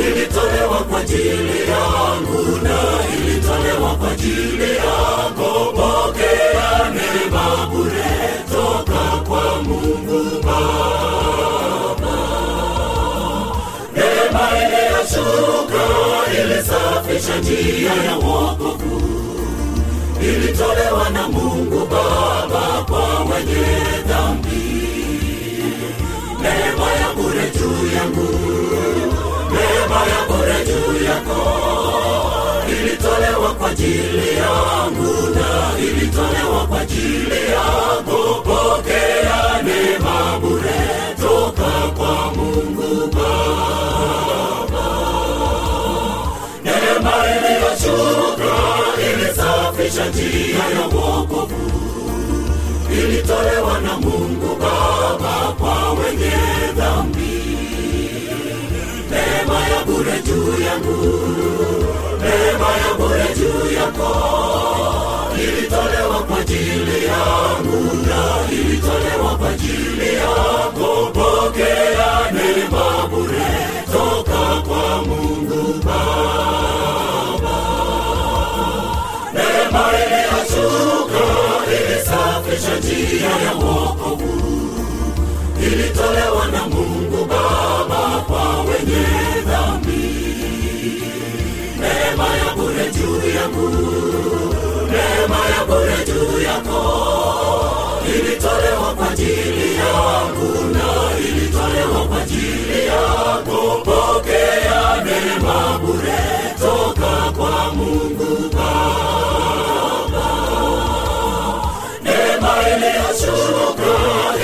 ilitolewa 0.00 0.78
kwa 0.90 1.00
ajili 1.00 1.60
yangu 1.70 2.58
na 2.62 2.78
ilitolewa 3.16 3.94
kwa 3.94 4.10
ajili 4.10 4.76
yako. 4.76 5.72
Pokea 5.76 6.90
neema 6.94 7.66
bure 7.66 8.04
toka 8.52 9.20
kwa 9.28 9.62
mungu 9.62 10.42
baba. 10.42 12.16
Neema 13.96 14.48
iliyoshuka 14.58 15.84
ilisafisha 16.32 17.36
njia 17.38 17.94
ya 18.04 18.14
wokovu. 18.16 19.02
Ilitolewa 20.22 21.10
na 21.10 21.28
mungu 21.28 21.86
baba 21.86 22.84
kwa 22.88 23.18
wenye 23.34 23.66
dhambi. 24.08 24.88
Neema 26.42 26.92
ya 26.92 27.12
bure 27.16 27.50
juu 27.58 27.96
yangu 27.96 28.37
neema 30.08 30.20
ya 30.20 30.26
bure 30.28 30.64
juu 30.66 31.04
yako. 31.04 31.40
Ilitolewa 32.70 33.54
kwa 33.54 33.70
ajili 33.70 34.28
yangu 34.36 35.30
na 35.34 35.78
ilitolewa 35.82 36.66
kwa 36.68 36.80
ajili 36.80 37.40
yako 37.52 38.42
pokea 38.44 39.62
neema 39.62 40.38
bure 40.40 40.80
toka 41.20 41.70
kwa 41.96 42.32
mungu 42.36 43.06
baba. 43.06 44.86
Neema 46.64 47.12
iliyoshuka 47.36 48.54
ilisafisha 49.10 50.04
njia 50.06 50.64
ya 50.80 50.86
wokovu. 50.86 51.70
Ilitolewa 52.92 53.80
na 53.80 53.96
mungu 53.96 54.56
baba 54.60 55.52
neema 59.48 59.68
ya 59.68 59.84
bure 59.84 60.22
juu 60.26 60.62
yangu. 60.64 61.18
Neema 62.20 62.70
ya 62.82 62.94
bure 62.98 63.26
juu 63.38 63.74
yako. 63.74 64.10
Ilitolewa 65.34 66.22
kwa 66.22 66.38
ajili 66.40 67.04
yangu 67.06 67.96
na 68.06 68.52
ilitolewa 68.52 69.36
kwa 69.38 69.48
ajili 69.50 70.14
yako. 70.14 71.10
Pokea 71.12 72.32
neema 72.32 73.08
bure 73.10 73.48
toka 73.92 74.62
kwa 74.68 75.02
mungu 75.02 75.74
baba. 75.84 77.58
Neema 79.34 79.84
iliyoshuka 80.04 81.24
ilisafisha 81.78 82.76
njia 82.78 83.30
ya 83.44 83.52
wokovu. 83.54 84.32
Ilitolewa 85.62 86.46
na 86.52 86.62
mungu 86.68 86.77
juu 92.98 93.28
yangu 93.36 93.68
neema 94.90 95.38
ya 95.58 95.64
bure 95.66 96.04
juu 96.06 96.40
yako 96.42 96.80
ilitolewa 98.08 98.94
kwa 98.96 99.10
ajili 99.10 99.76
yangu 99.76 100.64
na 100.72 101.18
ilitolewa 101.28 102.06
kwa 102.08 102.22
ajili 102.22 102.86
yako 102.86 103.82
pokea 103.84 105.04
neema 105.04 105.78
bure 105.78 106.18
toka 106.60 107.32
kwa 107.36 107.72
mungu 107.74 108.50
baba. 108.52 110.28
Neema 112.02 112.54
iliyoshuruka 112.76 113.92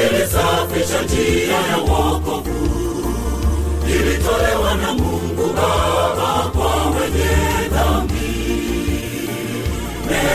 ilisafisha 0.06 1.02
njia 1.02 1.56
ya 1.56 1.76
wokovu 1.76 2.70
ilitolewa 3.88 4.74
na 4.74 4.92
mungu 4.92 5.52
baba 5.56 6.43